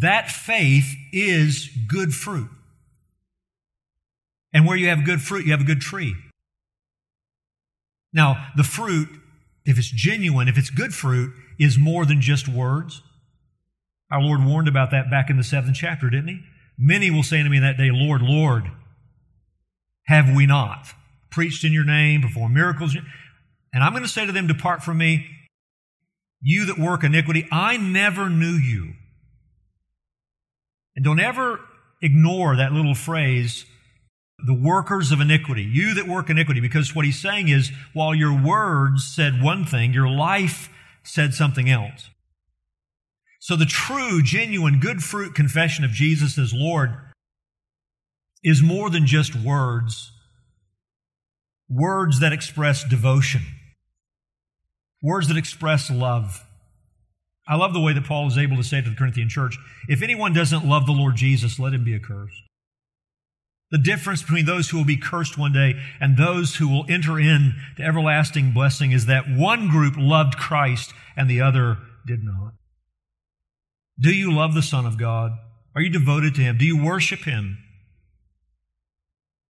that 0.00 0.30
faith 0.30 0.94
is 1.12 1.68
good 1.86 2.14
fruit. 2.14 2.48
And 4.52 4.66
where 4.66 4.76
you 4.76 4.88
have 4.88 5.04
good 5.04 5.20
fruit, 5.20 5.44
you 5.44 5.52
have 5.52 5.60
a 5.60 5.64
good 5.64 5.80
tree. 5.80 6.14
Now, 8.12 8.48
the 8.56 8.64
fruit, 8.64 9.08
if 9.64 9.78
it's 9.78 9.90
genuine, 9.90 10.48
if 10.48 10.58
it's 10.58 10.70
good 10.70 10.94
fruit, 10.94 11.32
is 11.58 11.78
more 11.78 12.04
than 12.04 12.20
just 12.20 12.48
words. 12.48 13.02
Our 14.10 14.20
Lord 14.20 14.44
warned 14.44 14.68
about 14.68 14.90
that 14.90 15.10
back 15.10 15.30
in 15.30 15.36
the 15.36 15.44
seventh 15.44 15.76
chapter, 15.76 16.10
didn't 16.10 16.28
he? 16.28 16.40
Many 16.78 17.10
will 17.10 17.22
say 17.22 17.42
to 17.42 17.48
me 17.48 17.58
that 17.60 17.78
day, 17.78 17.90
Lord, 17.90 18.22
Lord, 18.22 18.70
have 20.06 20.34
we 20.34 20.46
not 20.46 20.88
preached 21.30 21.64
in 21.64 21.72
your 21.72 21.84
name, 21.84 22.22
performed 22.22 22.54
miracles? 22.54 22.96
And 23.72 23.82
I'm 23.82 23.92
going 23.92 24.02
to 24.02 24.08
say 24.08 24.26
to 24.26 24.32
them, 24.32 24.46
Depart 24.46 24.82
from 24.82 24.98
me, 24.98 25.26
you 26.42 26.66
that 26.66 26.78
work 26.78 27.04
iniquity. 27.04 27.48
I 27.50 27.76
never 27.76 28.28
knew 28.28 28.52
you. 28.52 28.94
And 30.94 31.04
don't 31.04 31.20
ever 31.20 31.60
ignore 32.02 32.56
that 32.56 32.72
little 32.72 32.94
phrase, 32.94 33.64
the 34.44 34.54
workers 34.54 35.12
of 35.12 35.20
iniquity, 35.20 35.62
you 35.62 35.94
that 35.94 36.08
work 36.08 36.28
iniquity, 36.28 36.60
because 36.60 36.94
what 36.94 37.04
he's 37.04 37.20
saying 37.20 37.48
is 37.48 37.70
while 37.94 38.14
your 38.14 38.38
words 38.38 39.06
said 39.06 39.40
one 39.40 39.64
thing, 39.64 39.94
your 39.94 40.08
life 40.08 40.68
said 41.02 41.34
something 41.34 41.68
else. 41.68 42.10
So 43.40 43.56
the 43.56 43.66
true, 43.66 44.22
genuine, 44.22 44.78
good 44.78 45.02
fruit 45.02 45.34
confession 45.34 45.84
of 45.84 45.90
Jesus 45.90 46.38
as 46.38 46.52
Lord 46.54 46.90
is 48.44 48.62
more 48.62 48.88
than 48.88 49.06
just 49.06 49.34
words, 49.34 50.12
words 51.68 52.20
that 52.20 52.32
express 52.32 52.84
devotion, 52.84 53.42
words 55.02 55.28
that 55.28 55.36
express 55.36 55.90
love. 55.90 56.44
I 57.48 57.56
love 57.56 57.72
the 57.72 57.80
way 57.80 57.92
that 57.92 58.04
Paul 58.04 58.28
is 58.28 58.38
able 58.38 58.56
to 58.56 58.62
say 58.62 58.80
to 58.80 58.90
the 58.90 58.96
Corinthian 58.96 59.28
church 59.28 59.58
if 59.88 60.02
anyone 60.02 60.32
doesn't 60.32 60.64
love 60.64 60.86
the 60.86 60.92
Lord 60.92 61.16
Jesus, 61.16 61.58
let 61.58 61.74
him 61.74 61.84
be 61.84 61.94
accursed. 61.94 62.40
The 63.72 63.78
difference 63.78 64.20
between 64.20 64.44
those 64.44 64.68
who 64.68 64.76
will 64.76 64.84
be 64.84 64.98
cursed 64.98 65.38
one 65.38 65.54
day 65.54 65.80
and 65.98 66.18
those 66.18 66.56
who 66.56 66.68
will 66.68 66.84
enter 66.90 67.18
in 67.18 67.54
to 67.78 67.82
everlasting 67.82 68.52
blessing 68.52 68.92
is 68.92 69.06
that 69.06 69.24
one 69.26 69.68
group 69.68 69.94
loved 69.96 70.36
Christ 70.36 70.92
and 71.16 71.28
the 71.28 71.40
other 71.40 71.78
did 72.06 72.22
not. 72.22 72.52
Do 73.98 74.14
you 74.14 74.30
love 74.30 74.52
the 74.52 74.62
Son 74.62 74.84
of 74.84 74.98
God? 74.98 75.32
Are 75.74 75.80
you 75.80 75.88
devoted 75.88 76.34
to 76.34 76.42
Him? 76.42 76.58
Do 76.58 76.66
you 76.66 76.84
worship 76.84 77.20
Him? 77.20 77.56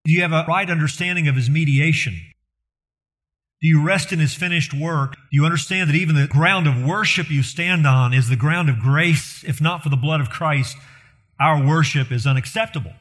Do 0.04 0.12
you 0.12 0.22
have 0.22 0.32
a 0.32 0.44
right 0.46 0.70
understanding 0.70 1.26
of 1.26 1.35
His 1.35 1.50
mediation? 1.50 2.14
Do 3.61 3.66
you 3.66 3.82
rest 3.82 4.12
in 4.12 4.20
His 4.20 4.35
finished 4.35 4.72
work? 4.72 5.14
Do 5.14 5.20
you 5.32 5.44
understand 5.44 5.90
that 5.90 5.96
even 5.96 6.14
the 6.14 6.28
ground 6.28 6.68
of 6.68 6.85
worship 6.85 7.28
you 7.28 7.42
stand 7.42 7.88
on 7.88 8.14
is 8.14 8.28
the 8.28 8.37
ground 8.37 8.70
of 8.70 8.78
grace? 8.78 9.42
If 9.44 9.61
not 9.61 9.82
for 9.82 9.88
the 9.88 9.96
blood 9.96 10.20
of 10.20 10.30
Christ, 10.30 10.76
our 11.40 11.64
worship 11.66 12.12
is 12.12 12.24
unacceptable 12.24 12.92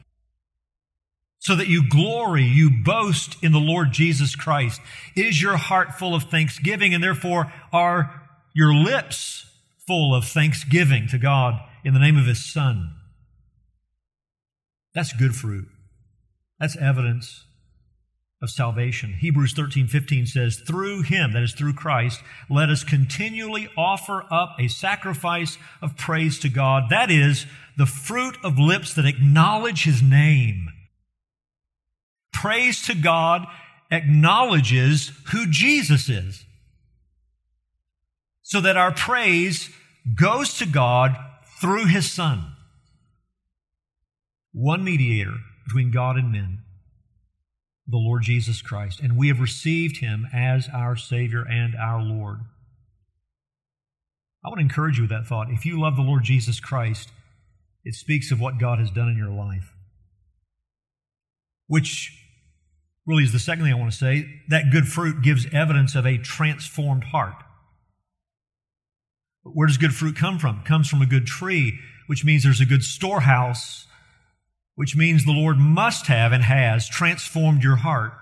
so 1.42 1.56
that 1.56 1.66
you 1.66 1.82
glory, 1.88 2.44
you 2.44 2.70
boast 2.70 3.36
in 3.42 3.50
the 3.50 3.58
Lord 3.58 3.90
Jesus 3.90 4.36
Christ? 4.36 4.80
Is 5.16 5.42
your 5.42 5.56
heart 5.56 5.92
full 5.94 6.14
of 6.14 6.22
thanksgiving 6.22 6.94
and 6.94 7.02
therefore 7.02 7.52
are 7.72 8.22
your 8.54 8.72
lips 8.72 9.44
full 9.84 10.14
of 10.14 10.24
thanksgiving 10.24 11.08
to 11.08 11.18
God 11.18 11.60
in 11.84 11.94
the 11.94 12.00
name 12.00 12.16
of 12.16 12.26
His 12.26 12.44
Son? 12.44 12.94
That's 14.94 15.12
good 15.12 15.34
fruit. 15.34 15.66
That's 16.60 16.76
evidence 16.76 17.44
of 18.40 18.48
salvation. 18.48 19.14
Hebrews 19.14 19.52
13, 19.52 19.88
15 19.88 20.26
says, 20.26 20.62
Through 20.64 21.02
him, 21.02 21.32
that 21.32 21.42
is 21.42 21.54
through 21.54 21.74
Christ, 21.74 22.20
let 22.48 22.68
us 22.68 22.84
continually 22.84 23.68
offer 23.76 24.26
up 24.30 24.54
a 24.60 24.68
sacrifice 24.68 25.58
of 25.80 25.96
praise 25.96 26.38
to 26.38 26.48
God. 26.48 26.84
That 26.88 27.10
is 27.10 27.46
the 27.76 27.86
fruit 27.86 28.36
of 28.44 28.60
lips 28.60 28.94
that 28.94 29.06
acknowledge 29.06 29.82
his 29.82 30.02
name 30.02 30.68
praise 32.32 32.82
to 32.86 32.94
God 32.94 33.46
acknowledges 33.90 35.12
who 35.30 35.46
Jesus 35.48 36.08
is. 36.08 36.44
So 38.42 38.60
that 38.60 38.76
our 38.76 38.92
praise 38.92 39.70
goes 40.18 40.58
to 40.58 40.66
God 40.66 41.16
through 41.60 41.86
His 41.86 42.10
Son. 42.10 42.52
One 44.52 44.82
mediator 44.82 45.36
between 45.66 45.90
God 45.90 46.16
and 46.16 46.32
men, 46.32 46.58
the 47.86 47.98
Lord 47.98 48.22
Jesus 48.22 48.60
Christ. 48.60 49.00
And 49.00 49.16
we 49.16 49.28
have 49.28 49.40
received 49.40 49.98
Him 49.98 50.26
as 50.32 50.68
our 50.72 50.96
Savior 50.96 51.44
and 51.48 51.74
our 51.76 52.02
Lord. 52.02 52.40
I 54.44 54.48
want 54.48 54.58
to 54.58 54.64
encourage 54.64 54.96
you 54.96 55.04
with 55.04 55.10
that 55.10 55.26
thought. 55.26 55.50
If 55.50 55.64
you 55.64 55.80
love 55.80 55.96
the 55.96 56.02
Lord 56.02 56.24
Jesus 56.24 56.58
Christ, 56.58 57.10
it 57.84 57.94
speaks 57.94 58.32
of 58.32 58.40
what 58.40 58.58
God 58.58 58.78
has 58.80 58.90
done 58.90 59.08
in 59.08 59.16
your 59.16 59.30
life, 59.30 59.72
which 61.68 62.21
really 63.06 63.24
is 63.24 63.32
the 63.32 63.38
second 63.38 63.64
thing 63.64 63.72
I 63.72 63.78
want 63.78 63.92
to 63.92 63.98
say. 63.98 64.40
That 64.48 64.70
good 64.70 64.88
fruit 64.88 65.22
gives 65.22 65.46
evidence 65.52 65.94
of 65.94 66.06
a 66.06 66.18
transformed 66.18 67.04
heart. 67.04 67.34
But 69.44 69.52
where 69.54 69.66
does 69.66 69.76
good 69.76 69.94
fruit 69.94 70.16
come 70.16 70.38
from? 70.38 70.60
It 70.60 70.64
comes 70.64 70.88
from 70.88 71.02
a 71.02 71.06
good 71.06 71.26
tree, 71.26 71.78
which 72.06 72.24
means 72.24 72.44
there's 72.44 72.60
a 72.60 72.66
good 72.66 72.84
storehouse, 72.84 73.86
which 74.76 74.96
means 74.96 75.24
the 75.24 75.32
Lord 75.32 75.58
must 75.58 76.06
have 76.06 76.32
and 76.32 76.44
has 76.44 76.88
transformed 76.88 77.62
your 77.62 77.76
heart. 77.76 78.12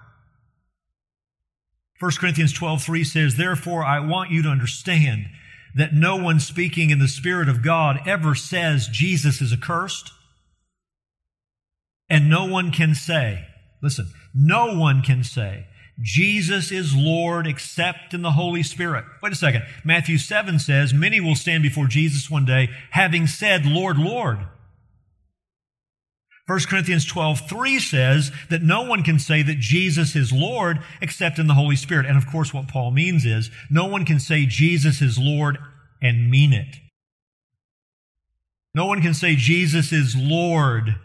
1 1.98 2.12
Corinthians 2.18 2.54
12, 2.54 2.82
3 2.82 3.04
says, 3.04 3.36
Therefore, 3.36 3.84
I 3.84 4.00
want 4.00 4.30
you 4.30 4.42
to 4.42 4.48
understand 4.48 5.26
that 5.74 5.94
no 5.94 6.16
one 6.16 6.40
speaking 6.40 6.88
in 6.88 6.98
the 6.98 7.06
Spirit 7.06 7.48
of 7.48 7.62
God 7.62 8.00
ever 8.06 8.34
says 8.34 8.88
Jesus 8.88 9.42
is 9.42 9.52
accursed. 9.52 10.10
And 12.08 12.28
no 12.28 12.46
one 12.46 12.72
can 12.72 12.94
say, 12.94 13.46
listen, 13.82 14.10
no 14.34 14.76
one 14.76 15.02
can 15.02 15.24
say, 15.24 15.66
Jesus 16.02 16.72
is 16.72 16.94
Lord 16.96 17.46
except 17.46 18.14
in 18.14 18.22
the 18.22 18.32
Holy 18.32 18.62
Spirit. 18.62 19.04
Wait 19.22 19.32
a 19.32 19.36
second. 19.36 19.64
Matthew 19.84 20.16
7 20.16 20.58
says, 20.58 20.94
Many 20.94 21.20
will 21.20 21.34
stand 21.34 21.62
before 21.62 21.86
Jesus 21.86 22.30
one 22.30 22.46
day, 22.46 22.70
having 22.90 23.26
said, 23.26 23.66
Lord, 23.66 23.98
Lord. 23.98 24.38
1 26.46 26.58
Corinthians 26.68 27.04
12, 27.04 27.48
3 27.48 27.78
says 27.78 28.32
that 28.48 28.62
no 28.62 28.82
one 28.82 29.04
can 29.04 29.18
say 29.20 29.40
that 29.42 29.60
Jesus 29.60 30.16
is 30.16 30.32
Lord 30.32 30.80
except 31.00 31.38
in 31.38 31.46
the 31.46 31.54
Holy 31.54 31.76
Spirit. 31.76 32.06
And 32.06 32.16
of 32.16 32.26
course, 32.26 32.52
what 32.52 32.66
Paul 32.66 32.90
means 32.90 33.24
is 33.24 33.50
no 33.70 33.86
one 33.86 34.04
can 34.04 34.18
say 34.18 34.46
Jesus 34.46 35.00
is 35.00 35.18
Lord 35.18 35.58
and 36.02 36.30
mean 36.30 36.52
it. 36.52 36.76
No 38.74 38.86
one 38.86 39.00
can 39.00 39.14
say 39.14 39.36
Jesus 39.36 39.92
is 39.92 40.16
Lord 40.16 40.96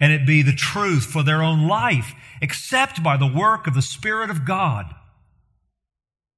and 0.00 0.12
it 0.12 0.26
be 0.26 0.42
the 0.42 0.52
truth 0.52 1.04
for 1.04 1.22
their 1.22 1.42
own 1.42 1.66
life, 1.68 2.14
except 2.40 3.02
by 3.02 3.16
the 3.16 3.26
work 3.26 3.66
of 3.66 3.74
the 3.74 3.82
Spirit 3.82 4.30
of 4.30 4.44
God. 4.44 4.86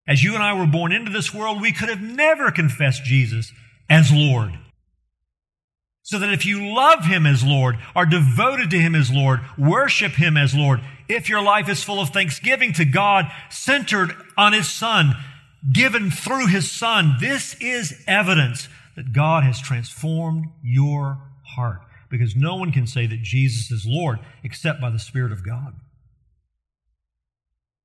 As 0.06 0.22
you 0.22 0.34
and 0.34 0.42
I 0.42 0.52
were 0.52 0.66
born 0.66 0.92
into 0.92 1.10
this 1.10 1.34
world, 1.34 1.60
we 1.60 1.72
could 1.72 1.88
have 1.88 2.00
never 2.00 2.50
confessed 2.50 3.04
Jesus 3.04 3.52
as 3.88 4.12
Lord. 4.12 4.52
So 6.02 6.18
that 6.20 6.32
if 6.32 6.46
you 6.46 6.72
love 6.72 7.04
Him 7.06 7.26
as 7.26 7.42
Lord, 7.42 7.76
are 7.96 8.06
devoted 8.06 8.70
to 8.70 8.78
Him 8.78 8.94
as 8.94 9.10
Lord, 9.10 9.40
worship 9.58 10.12
Him 10.12 10.36
as 10.36 10.54
Lord, 10.54 10.80
if 11.08 11.28
your 11.28 11.42
life 11.42 11.68
is 11.68 11.82
full 11.82 12.00
of 12.00 12.10
thanksgiving 12.10 12.72
to 12.74 12.84
God, 12.84 13.30
centered 13.50 14.12
on 14.36 14.52
His 14.52 14.70
Son, 14.70 15.16
given 15.72 16.12
through 16.12 16.46
His 16.46 16.70
Son, 16.70 17.16
this 17.18 17.56
is 17.60 18.04
evidence 18.06 18.68
that 18.94 19.12
God 19.12 19.42
has 19.42 19.60
transformed 19.60 20.46
your 20.62 21.18
heart 21.42 21.80
because 22.16 22.36
no 22.36 22.56
one 22.56 22.72
can 22.72 22.86
say 22.86 23.06
that 23.06 23.22
Jesus 23.22 23.70
is 23.70 23.86
Lord 23.86 24.18
except 24.42 24.80
by 24.80 24.90
the 24.90 24.98
Spirit 24.98 25.32
of 25.32 25.44
God. 25.44 25.74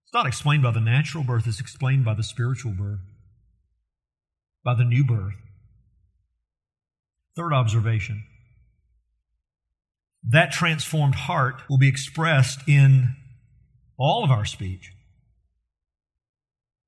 It's 0.03 0.13
not 0.13 0.27
explained 0.27 0.63
by 0.63 0.71
the 0.71 0.79
natural 0.79 1.23
birth, 1.23 1.47
it's 1.47 1.59
explained 1.59 2.05
by 2.05 2.13
the 2.13 2.23
spiritual 2.23 2.71
birth, 2.71 2.99
by 4.63 4.75
the 4.75 4.83
new 4.83 5.03
birth. 5.03 5.35
Third 7.35 7.53
observation 7.53 8.23
that 10.23 10.51
transformed 10.51 11.15
heart 11.15 11.63
will 11.69 11.77
be 11.77 11.87
expressed 11.87 12.59
in 12.67 13.15
all 13.97 14.23
of 14.23 14.31
our 14.31 14.45
speech, 14.45 14.91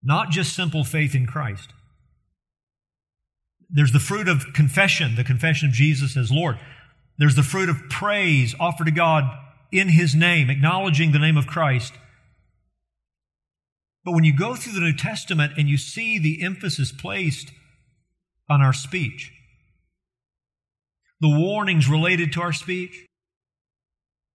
not 0.04 0.30
just 0.30 0.56
simple 0.56 0.84
faith 0.84 1.16
in 1.16 1.26
Christ. 1.26 1.72
There's 3.70 3.92
the 3.92 4.00
fruit 4.00 4.28
of 4.28 4.54
confession, 4.54 5.16
the 5.16 5.24
confession 5.24 5.70
of 5.70 5.74
Jesus 5.74 6.16
as 6.16 6.32
Lord. 6.32 6.60
There's 7.18 7.36
the 7.36 7.44
fruit 7.44 7.70
of 7.70 7.90
praise 7.90 8.56
offered 8.60 8.86
to 8.86 8.92
God 8.92 9.24
in 9.72 9.90
His 9.90 10.16
name, 10.16 10.50
acknowledging 10.50 11.12
the 11.12 11.20
name 11.20 11.38
of 11.38 11.48
Christ. 11.48 11.94
But 14.04 14.14
when 14.14 14.24
you 14.24 14.36
go 14.36 14.56
through 14.56 14.74
the 14.74 14.82
New 14.82 14.96
Testament 14.96 15.54
and 15.58 15.70
you 15.70 15.78
see 15.78 16.20
the 16.20 16.42
emphasis 16.44 16.92
placed 16.92 17.52
on 18.50 18.62
our 18.62 18.74
speech, 18.74 19.32
the 21.22 21.30
warnings 21.30 21.88
related 21.88 22.34
to 22.34 22.42
our 22.42 22.52
speech, 22.52 23.06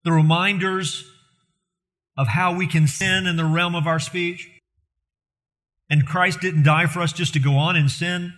the 0.05 0.13
reminders 0.13 1.05
of 2.17 2.29
how 2.29 2.55
we 2.55 2.67
can 2.67 2.87
sin 2.87 3.27
in 3.27 3.37
the 3.37 3.45
realm 3.45 3.75
of 3.75 3.87
our 3.87 4.01
speech, 4.01 4.49
and 5.91 6.07
Christ 6.07 6.41
didn't 6.41 6.63
die 6.65 6.87
for 6.87 7.01
us 7.01 7.13
just 7.13 7.35
to 7.35 7.41
go 7.41 7.57
on 7.57 7.77
and 7.77 7.91
sin 7.91 8.33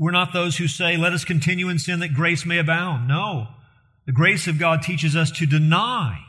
We're 0.00 0.12
not 0.12 0.32
those 0.32 0.56
who 0.56 0.66
say, 0.66 0.96
let 0.96 1.12
us 1.12 1.26
continue 1.26 1.68
in 1.68 1.78
sin 1.78 2.00
that 2.00 2.14
grace 2.14 2.46
may 2.46 2.56
abound. 2.56 3.06
No. 3.06 3.48
The 4.06 4.12
grace 4.12 4.46
of 4.46 4.58
God 4.58 4.80
teaches 4.80 5.14
us 5.14 5.30
to 5.32 5.44
deny 5.44 6.24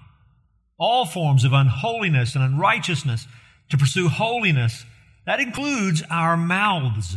all 0.78 1.06
forms 1.06 1.46
of 1.46 1.54
unholiness 1.54 2.36
and 2.36 2.44
unrighteousness, 2.44 3.28
to 3.70 3.78
pursue 3.78 4.10
holiness. 4.10 4.84
That 5.26 5.40
includes 5.40 6.04
our 6.12 6.36
mouths. 6.36 7.16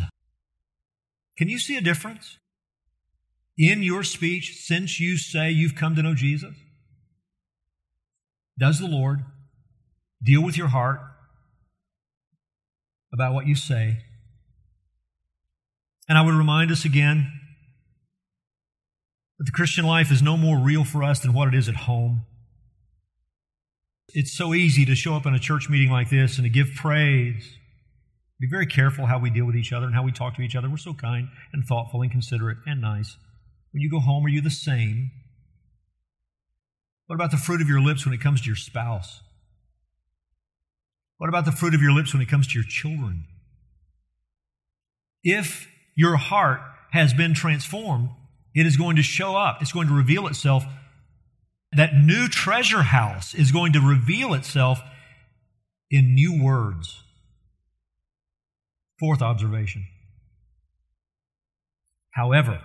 Can 1.37 1.49
you 1.49 1.59
see 1.59 1.77
a 1.77 1.81
difference 1.81 2.39
in 3.59 3.83
your 3.83 4.05
speech 4.05 4.61
since 4.61 5.01
you 5.01 5.17
say 5.17 5.51
you've 5.51 5.75
come 5.75 5.97
to 5.97 6.05
know 6.05 6.15
Jesus? 6.15 6.55
Does 8.57 8.79
the 8.79 8.87
Lord 8.87 9.25
deal 10.23 10.45
with 10.45 10.57
your 10.57 10.69
heart 10.69 11.01
about 13.13 13.35
what 13.35 13.49
you 13.49 13.57
say? 13.57 14.05
And 16.09 16.19
I 16.19 16.23
would 16.23 16.35
remind 16.35 16.71
us 16.71 16.85
again 16.85 17.33
that 19.39 19.45
the 19.45 19.53
Christian 19.53 19.85
life 19.85 20.11
is 20.11 20.23
no 20.23 20.37
more 20.37 20.59
real 20.59 20.85
for 20.85 21.03
us 21.03 21.21
than 21.21 21.33
what 21.33 21.49
it 21.49 21.55
is 21.55 21.69
at 21.69 21.77
home. 21.77 22.27
It's 24.09 24.37
so 24.37 24.55
easy 24.55 24.85
to 24.85 24.95
show 24.95 25.15
up 25.15 25.27
in 25.27 25.35
a 25.35 25.39
church 25.39 25.69
meeting 25.69 25.91
like 25.91 26.11
this 26.11 26.37
and 26.37 26.45
to 26.45 26.51
give 26.51 26.75
praise. 26.77 27.57
Be 28.39 28.47
very 28.49 28.67
careful 28.67 29.07
how 29.07 29.19
we 29.19 29.31
deal 29.31 29.47
with 29.47 29.57
each 29.57 29.73
other 29.73 29.87
and 29.87 29.95
how 29.95 30.03
we 30.03 30.13
talk 30.13 30.37
to 30.37 30.43
each 30.43 30.55
other. 30.55 30.69
We're 30.69 30.77
so 30.77 30.95
kind 30.95 31.29
and 31.53 31.65
thoughtful 31.65 32.03
and 32.03 32.11
considerate 32.11 32.59
and 32.67 32.81
nice. 32.81 33.17
When 33.73 33.81
you 33.81 33.91
go 33.91 34.01
home, 34.01 34.25
are 34.27 34.29
you 34.29 34.41
the 34.41 34.51
same? 34.51 35.11
What 37.07 37.17
about 37.17 37.31
the 37.31 37.37
fruit 37.37 37.61
of 37.61 37.69
your 37.69 37.81
lips 37.81 38.05
when 38.05 38.15
it 38.15 38.21
comes 38.21 38.41
to 38.43 38.47
your 38.47 38.57
spouse? 38.57 39.21
What 41.19 41.29
about 41.29 41.45
the 41.45 41.53
fruit 41.53 41.75
of 41.75 41.83
your 41.83 41.93
lips 41.93 42.13
when 42.13 42.23
it 42.23 42.29
comes 42.29 42.47
to 42.49 42.55
your 42.55 42.65
children? 42.69 43.25
If 45.23 45.69
your 45.95 46.17
heart 46.17 46.61
has 46.91 47.13
been 47.13 47.35
transformed, 47.35 48.11
it 48.55 48.67
is 48.67 48.77
going 48.77 48.97
to 48.97 49.03
show 49.03 49.37
up. 49.37 49.61
It's 49.61 49.73
going 49.73 49.89
to 49.89 49.95
reveal 49.95 50.27
itself. 50.27 50.65
That 51.73 51.95
new 51.95 52.29
treasure 52.29 52.83
house 52.83 53.35
is 53.35 53.51
going 53.51 53.73
to 53.73 53.81
reveal 53.81 54.33
itself 54.33 54.81
in 55.91 56.15
new 56.15 56.41
words. 56.43 57.03
Fourth 59.01 59.23
observation. 59.23 59.87
However, 62.13 62.61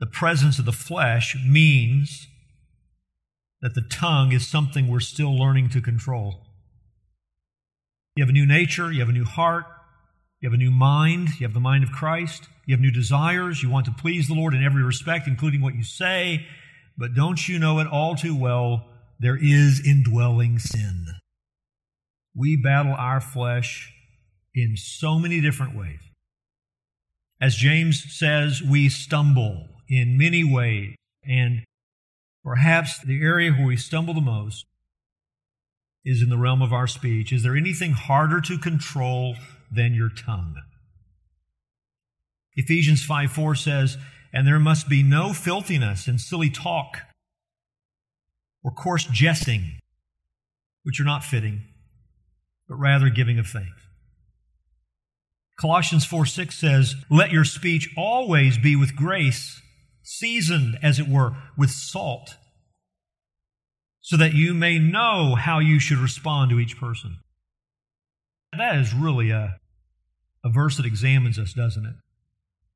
the 0.00 0.06
presence 0.06 0.58
of 0.58 0.64
the 0.64 0.72
flesh 0.72 1.36
means 1.46 2.26
that 3.60 3.74
the 3.74 3.86
tongue 3.88 4.32
is 4.32 4.46
something 4.46 4.88
we're 4.88 5.00
still 5.00 5.36
learning 5.36 5.68
to 5.70 5.80
control. 5.80 6.46
You 8.16 8.24
have 8.24 8.30
a 8.30 8.32
new 8.32 8.46
nature, 8.46 8.92
you 8.92 8.98
have 8.98 9.08
a 9.08 9.12
new 9.12 9.24
heart, 9.24 9.64
you 10.40 10.48
have 10.48 10.54
a 10.54 10.62
new 10.62 10.70
mind, 10.70 11.40
you 11.40 11.46
have 11.46 11.54
the 11.54 11.60
mind 11.60 11.82
of 11.82 11.90
Christ, 11.90 12.48
you 12.64 12.74
have 12.74 12.80
new 12.80 12.90
desires, 12.90 13.62
you 13.62 13.70
want 13.70 13.86
to 13.86 13.92
please 13.92 14.28
the 14.28 14.34
Lord 14.34 14.54
in 14.54 14.64
every 14.64 14.82
respect, 14.82 15.26
including 15.26 15.60
what 15.60 15.74
you 15.74 15.82
say, 15.82 16.46
but 16.96 17.14
don't 17.14 17.48
you 17.48 17.58
know 17.58 17.78
it 17.80 17.86
all 17.86 18.14
too 18.14 18.36
well? 18.36 18.86
There 19.18 19.38
is 19.40 19.84
indwelling 19.84 20.58
sin. 20.58 21.06
We 22.36 22.56
battle 22.56 22.94
our 22.94 23.20
flesh 23.20 23.92
in 24.54 24.76
so 24.76 25.18
many 25.18 25.40
different 25.40 25.76
ways. 25.76 25.98
As 27.40 27.54
James 27.54 28.04
says, 28.16 28.62
we 28.62 28.88
stumble 28.88 29.66
in 29.88 30.18
many 30.18 30.44
ways, 30.44 30.94
and 31.24 31.64
perhaps 32.44 32.98
the 33.00 33.20
area 33.22 33.52
where 33.52 33.66
we 33.66 33.76
stumble 33.76 34.14
the 34.14 34.20
most 34.20 34.66
is 36.04 36.22
in 36.22 36.28
the 36.28 36.38
realm 36.38 36.62
of 36.62 36.72
our 36.72 36.86
speech. 36.86 37.32
Is 37.32 37.42
there 37.42 37.56
anything 37.56 37.92
harder 37.92 38.40
to 38.40 38.58
control 38.58 39.36
than 39.70 39.94
your 39.94 40.10
tongue? 40.10 40.56
Ephesians 42.54 43.04
5 43.04 43.30
4 43.30 43.54
says, 43.54 43.98
And 44.32 44.46
there 44.46 44.58
must 44.58 44.88
be 44.88 45.02
no 45.02 45.32
filthiness 45.32 46.06
and 46.06 46.20
silly 46.20 46.50
talk 46.50 46.98
or 48.62 48.70
coarse 48.72 49.04
jesting, 49.04 49.78
which 50.82 51.00
are 51.00 51.04
not 51.04 51.24
fitting, 51.24 51.62
but 52.68 52.76
rather 52.76 53.08
giving 53.10 53.38
of 53.38 53.46
thanks. 53.46 53.82
Colossians 55.60 56.04
4 56.04 56.26
6 56.26 56.58
says, 56.58 56.94
Let 57.10 57.30
your 57.30 57.44
speech 57.44 57.92
always 57.96 58.58
be 58.58 58.76
with 58.76 58.96
grace, 58.96 59.60
seasoned, 60.02 60.78
as 60.82 60.98
it 60.98 61.08
were, 61.08 61.36
with 61.56 61.70
salt 61.70 62.36
so 64.08 64.16
that 64.16 64.32
you 64.32 64.54
may 64.54 64.78
know 64.78 65.34
how 65.34 65.58
you 65.58 65.78
should 65.78 65.98
respond 65.98 66.50
to 66.50 66.58
each 66.58 66.78
person. 66.78 67.18
That 68.56 68.76
is 68.76 68.94
really 68.94 69.30
a, 69.30 69.60
a 70.44 70.50
verse 70.50 70.76
that 70.76 70.86
examines 70.86 71.38
us, 71.38 71.52
doesn't 71.52 71.84
it? 71.84 71.94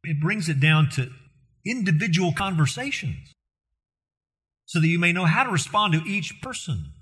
It 0.05 0.21
brings 0.21 0.49
it 0.49 0.61
down 0.61 0.91
to 0.91 1.11
individual 1.65 2.33
conversations 2.33 3.33
so 4.67 4.81
that 4.81 4.89
you 4.89 4.99
may 4.99 5.13
know 5.13 5.25
how 5.25 5.45
to 5.45 5.51
respond 5.51 5.95
to 5.95 6.09
each 6.09 6.41
person. 6.43 6.93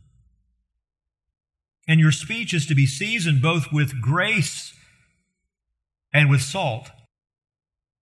And 1.88 1.98
your 1.98 2.12
speech 2.12 2.54
is 2.54 2.66
to 2.66 2.74
be 2.74 2.86
seasoned 2.86 3.42
both 3.42 3.72
with 3.72 4.00
grace 4.00 4.74
and 6.12 6.30
with 6.30 6.42
salt, 6.42 6.90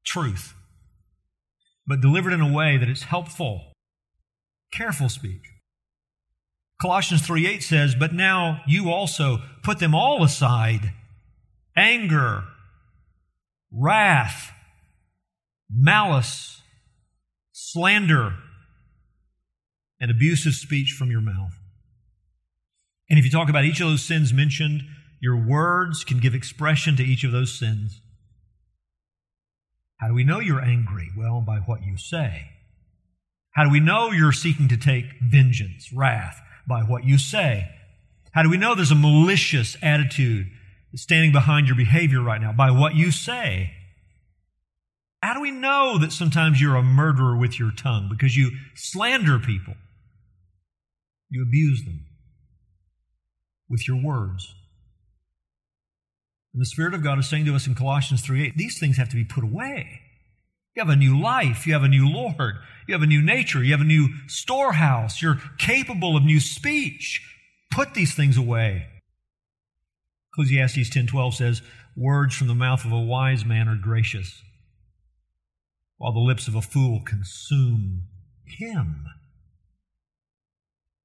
truth, 0.04 0.54
but 1.86 2.00
delivered 2.00 2.32
in 2.32 2.40
a 2.40 2.52
way 2.52 2.76
that 2.76 2.88
is 2.88 3.04
helpful, 3.04 3.72
careful 4.72 5.08
speech. 5.08 5.57
Colossians 6.80 7.26
3 7.26 7.46
8 7.46 7.62
says, 7.62 7.94
But 7.94 8.14
now 8.14 8.62
you 8.66 8.90
also 8.90 9.38
put 9.62 9.78
them 9.78 9.94
all 9.94 10.22
aside 10.22 10.92
anger, 11.76 12.44
wrath, 13.72 14.52
malice, 15.70 16.60
slander, 17.52 18.34
and 20.00 20.10
abusive 20.10 20.54
speech 20.54 20.92
from 20.92 21.10
your 21.10 21.20
mouth. 21.20 21.54
And 23.10 23.18
if 23.18 23.24
you 23.24 23.30
talk 23.30 23.48
about 23.48 23.64
each 23.64 23.80
of 23.80 23.88
those 23.88 24.04
sins 24.04 24.32
mentioned, 24.32 24.82
your 25.20 25.36
words 25.36 26.04
can 26.04 26.18
give 26.18 26.34
expression 26.34 26.96
to 26.96 27.02
each 27.02 27.24
of 27.24 27.32
those 27.32 27.58
sins. 27.58 28.00
How 29.96 30.08
do 30.08 30.14
we 30.14 30.24
know 30.24 30.38
you're 30.38 30.62
angry? 30.62 31.10
Well, 31.16 31.40
by 31.40 31.58
what 31.58 31.82
you 31.82 31.96
say. 31.96 32.50
How 33.52 33.64
do 33.64 33.70
we 33.70 33.80
know 33.80 34.12
you're 34.12 34.30
seeking 34.30 34.68
to 34.68 34.76
take 34.76 35.06
vengeance, 35.20 35.92
wrath? 35.92 36.40
By 36.68 36.82
what 36.82 37.04
you 37.04 37.18
say. 37.18 37.68
How 38.32 38.42
do 38.42 38.50
we 38.50 38.58
know 38.58 38.74
there's 38.74 38.90
a 38.90 38.94
malicious 38.94 39.76
attitude 39.82 40.46
standing 40.94 41.32
behind 41.32 41.66
your 41.66 41.76
behavior 41.76 42.20
right 42.20 42.40
now? 42.40 42.52
By 42.52 42.70
what 42.70 42.94
you 42.94 43.10
say. 43.10 43.72
How 45.22 45.34
do 45.34 45.40
we 45.40 45.50
know 45.50 45.98
that 45.98 46.12
sometimes 46.12 46.60
you're 46.60 46.76
a 46.76 46.82
murderer 46.82 47.36
with 47.36 47.58
your 47.58 47.72
tongue? 47.72 48.08
Because 48.08 48.36
you 48.36 48.52
slander 48.76 49.38
people, 49.38 49.74
you 51.28 51.42
abuse 51.42 51.84
them 51.84 52.04
with 53.68 53.88
your 53.88 54.00
words. 54.00 54.54
And 56.54 56.62
the 56.62 56.66
Spirit 56.66 56.94
of 56.94 57.02
God 57.02 57.18
is 57.18 57.28
saying 57.28 57.46
to 57.46 57.54
us 57.54 57.66
in 57.66 57.74
Colossians 57.74 58.22
3 58.22 58.46
8, 58.46 58.56
these 58.56 58.78
things 58.78 58.96
have 58.96 59.08
to 59.08 59.16
be 59.16 59.24
put 59.24 59.42
away. 59.42 60.02
You 60.78 60.84
have 60.84 60.90
a 60.90 60.96
new 60.96 61.20
life. 61.20 61.66
You 61.66 61.72
have 61.72 61.82
a 61.82 61.88
new 61.88 62.08
Lord. 62.08 62.54
You 62.86 62.94
have 62.94 63.02
a 63.02 63.06
new 63.06 63.20
nature. 63.20 63.64
You 63.64 63.72
have 63.72 63.80
a 63.80 63.84
new 63.84 64.10
storehouse. 64.28 65.20
You're 65.20 65.40
capable 65.58 66.16
of 66.16 66.22
new 66.22 66.38
speech. 66.38 67.20
Put 67.72 67.94
these 67.94 68.14
things 68.14 68.36
away. 68.36 68.86
Ecclesiastes 70.32 70.88
10:12 70.88 71.34
says, 71.34 71.62
"Words 71.96 72.36
from 72.36 72.46
the 72.46 72.54
mouth 72.54 72.84
of 72.84 72.92
a 72.92 73.00
wise 73.00 73.44
man 73.44 73.66
are 73.66 73.74
gracious, 73.74 74.40
while 75.96 76.12
the 76.12 76.20
lips 76.20 76.46
of 76.46 76.54
a 76.54 76.62
fool 76.62 77.00
consume 77.00 78.06
him." 78.46 79.04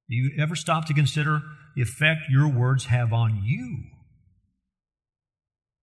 Do 0.08 0.14
you 0.14 0.36
ever 0.38 0.54
stop 0.54 0.84
to 0.84 0.94
consider 0.94 1.42
the 1.74 1.82
effect 1.82 2.30
your 2.30 2.46
words 2.46 2.84
have 2.84 3.12
on 3.12 3.42
you? 3.42 3.90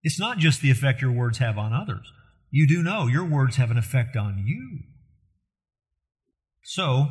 It's 0.02 0.18
not 0.18 0.38
just 0.38 0.62
the 0.62 0.70
effect 0.70 1.02
your 1.02 1.12
words 1.12 1.36
have 1.36 1.58
on 1.58 1.74
others 1.74 2.10
you 2.52 2.68
do 2.68 2.82
know 2.82 3.06
your 3.06 3.24
words 3.24 3.56
have 3.56 3.70
an 3.70 3.78
effect 3.78 4.14
on 4.14 4.44
you. 4.46 4.80
So, 6.62 7.08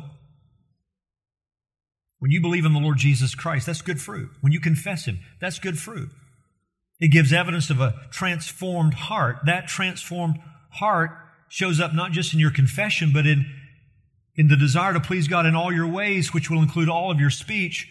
when 2.20 2.30
you 2.30 2.40
believe 2.40 2.64
in 2.64 2.72
the 2.72 2.78
Lord 2.78 2.96
Jesus 2.96 3.34
Christ, 3.34 3.66
that's 3.66 3.82
good 3.82 4.00
fruit. 4.00 4.30
When 4.40 4.52
you 4.52 4.60
confess 4.60 5.06
Him, 5.06 5.18
that's 5.40 5.58
good 5.58 5.78
fruit. 5.78 6.08
It 7.00 7.08
gives 7.08 7.32
evidence 7.32 7.68
of 7.70 7.80
a 7.80 7.94
transformed 8.12 8.94
heart. 8.94 9.38
That 9.44 9.66
transformed 9.66 10.38
heart 10.70 11.10
shows 11.48 11.80
up 11.80 11.92
not 11.92 12.12
just 12.12 12.32
in 12.32 12.38
your 12.38 12.52
confession, 12.52 13.10
but 13.12 13.26
in, 13.26 13.44
in 14.36 14.46
the 14.46 14.56
desire 14.56 14.92
to 14.92 15.00
please 15.00 15.26
God 15.26 15.44
in 15.44 15.56
all 15.56 15.72
your 15.72 15.88
ways, 15.88 16.32
which 16.32 16.48
will 16.48 16.62
include 16.62 16.88
all 16.88 17.10
of 17.10 17.18
your 17.18 17.30
speech. 17.30 17.88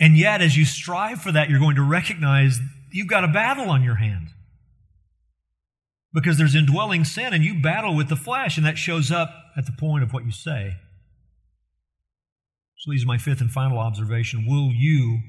And 0.00 0.16
yet, 0.16 0.40
as 0.40 0.56
you 0.56 0.64
strive 0.64 1.20
for 1.20 1.30
that, 1.30 1.50
you're 1.50 1.60
going 1.60 1.76
to 1.76 1.82
recognize 1.82 2.58
you've 2.90 3.06
got 3.06 3.22
a 3.22 3.28
battle 3.28 3.68
on 3.68 3.82
your 3.82 3.96
hands 3.96 4.30
because 6.12 6.38
there's 6.38 6.54
indwelling 6.54 7.04
sin 7.04 7.32
and 7.32 7.44
you 7.44 7.60
battle 7.60 7.94
with 7.94 8.08
the 8.08 8.16
flesh, 8.16 8.56
and 8.56 8.66
that 8.66 8.78
shows 8.78 9.10
up 9.10 9.30
at 9.56 9.66
the 9.66 9.72
point 9.72 10.02
of 10.02 10.12
what 10.12 10.24
you 10.24 10.32
say. 10.32 10.76
So, 12.76 12.90
leads 12.90 13.02
to 13.02 13.08
my 13.08 13.18
fifth 13.18 13.40
and 13.40 13.50
final 13.50 13.78
observation. 13.78 14.46
Will 14.48 14.70
you, 14.72 15.20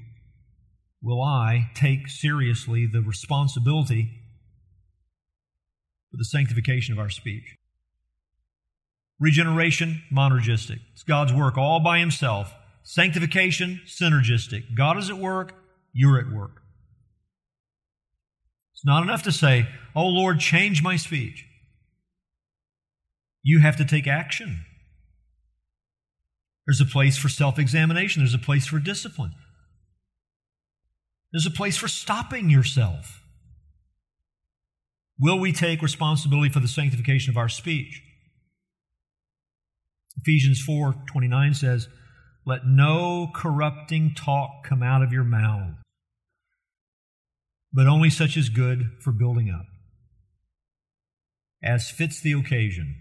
will 1.02 1.22
I 1.22 1.70
take 1.76 2.08
seriously 2.08 2.88
the 2.92 3.02
responsibility 3.02 4.22
for 6.12 6.18
the 6.18 6.26
sanctification 6.26 6.94
of 6.94 7.00
our 7.00 7.10
speech. 7.10 7.56
Regeneration, 9.20 10.04
monergistic. 10.14 10.80
It's 10.94 11.04
God's 11.04 11.34
work 11.34 11.58
all 11.58 11.80
by 11.80 12.00
himself. 12.00 12.54
Sanctification, 12.84 13.82
synergistic. 13.88 14.76
God 14.76 14.98
is 14.98 15.10
at 15.10 15.18
work, 15.18 15.54
you're 15.94 16.20
at 16.20 16.32
work. 16.32 16.61
It's 18.82 18.86
not 18.88 19.04
enough 19.04 19.22
to 19.24 19.32
say, 19.32 19.68
Oh 19.96 20.08
Lord, 20.08 20.40
change 20.40 20.82
my 20.82 20.96
speech. 20.96 21.46
You 23.44 23.60
have 23.60 23.78
to 23.78 23.86
take 23.86 24.08
action. 24.08 24.66
There's 26.66 26.82
a 26.82 26.86
place 26.86 27.16
for 27.16 27.30
self 27.30 27.60
examination, 27.60 28.24
there's 28.24 28.34
a 28.34 28.40
place 28.40 28.66
for 28.66 28.80
discipline, 28.80 29.34
there's 31.32 31.46
a 31.46 31.52
place 31.52 31.78
for 31.78 31.88
stopping 31.88 32.50
yourself. 32.50 33.22
Will 35.20 35.38
we 35.38 35.54
take 35.54 35.84
responsibility 35.84 36.50
for 36.50 36.60
the 36.60 36.68
sanctification 36.68 37.30
of 37.30 37.38
our 37.38 37.50
speech? 37.50 38.02
Ephesians 40.18 40.60
4 40.60 40.96
29 41.06 41.54
says, 41.54 41.88
Let 42.48 42.66
no 42.66 43.30
corrupting 43.32 44.16
talk 44.16 44.64
come 44.64 44.82
out 44.82 45.04
of 45.04 45.14
your 45.14 45.24
mouth, 45.24 45.76
but 47.74 47.88
only 47.88 48.10
such 48.10 48.36
as 48.38 48.50
good 48.50 48.92
for 49.00 49.12
building 49.12 49.50
up, 49.50 49.66
as 51.64 51.90
fits 51.90 52.22
the 52.22 52.34
occasion, 52.34 52.96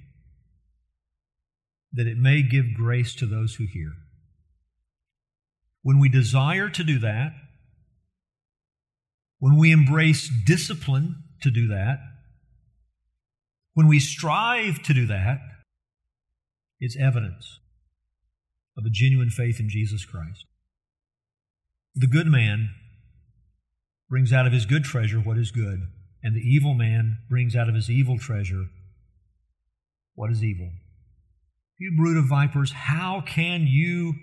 that 1.93 2.07
it 2.07 2.17
may 2.17 2.43
give 2.43 2.75
grace 2.75 3.15
to 3.17 3.27
those 3.27 3.57
who 3.57 3.65
hear. 3.65 3.93
When 5.83 5.99
we 5.99 6.09
desire 6.09 6.69
to 6.69 6.85
do 6.85 6.99
that, 7.01 7.33
when 9.39 9.57
we 9.57 9.73
embrace 9.73 10.31
discipline 10.47 11.25
to 11.43 11.51
do 11.51 11.67
that, 11.69 11.99
when 13.75 13.89
we 13.89 13.99
strive 13.99 14.83
to 14.83 14.93
do 14.93 15.07
that, 15.07 15.41
it's 16.79 16.97
evidence 16.97 17.59
of 18.77 18.85
a 18.85 18.91
genuine 18.91 19.31
faith 19.31 19.59
in 19.59 19.69
Jesus 19.69 20.05
Christ. 20.05 20.45
The 21.95 22.07
good 22.07 22.27
man 22.27 22.71
brings 24.11 24.33
out 24.33 24.47
of 24.47 24.53
his 24.53 24.67
good 24.67 24.83
treasure 24.83 25.19
what 25.19 25.39
is 25.39 25.53
good, 25.53 25.87
and 26.23 26.35
the 26.35 26.41
evil 26.41 26.75
man 26.75 27.19
brings 27.31 27.55
out 27.55 27.69
of 27.69 27.77
his 27.77 27.89
evil 27.89 28.19
treasure 28.19 28.67
what 30.15 30.31
is 30.31 30.43
evil. 30.43 30.71
You 31.79 31.95
brood 31.97 32.19
of 32.19 32.29
vipers, 32.29 32.73
how 32.73 33.23
can 33.25 33.67
you, 33.67 34.15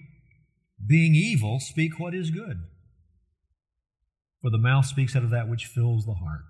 being 0.85 1.15
evil, 1.15 1.59
speak 1.59 1.97
what 1.97 2.13
is 2.13 2.29
good? 2.29 2.61
For 4.41 4.51
the 4.51 4.59
mouth 4.59 4.85
speaks 4.85 5.15
out 5.15 5.23
of 5.23 5.31
that 5.31 5.49
which 5.49 5.65
fills 5.65 6.05
the 6.05 6.13
heart. 6.13 6.43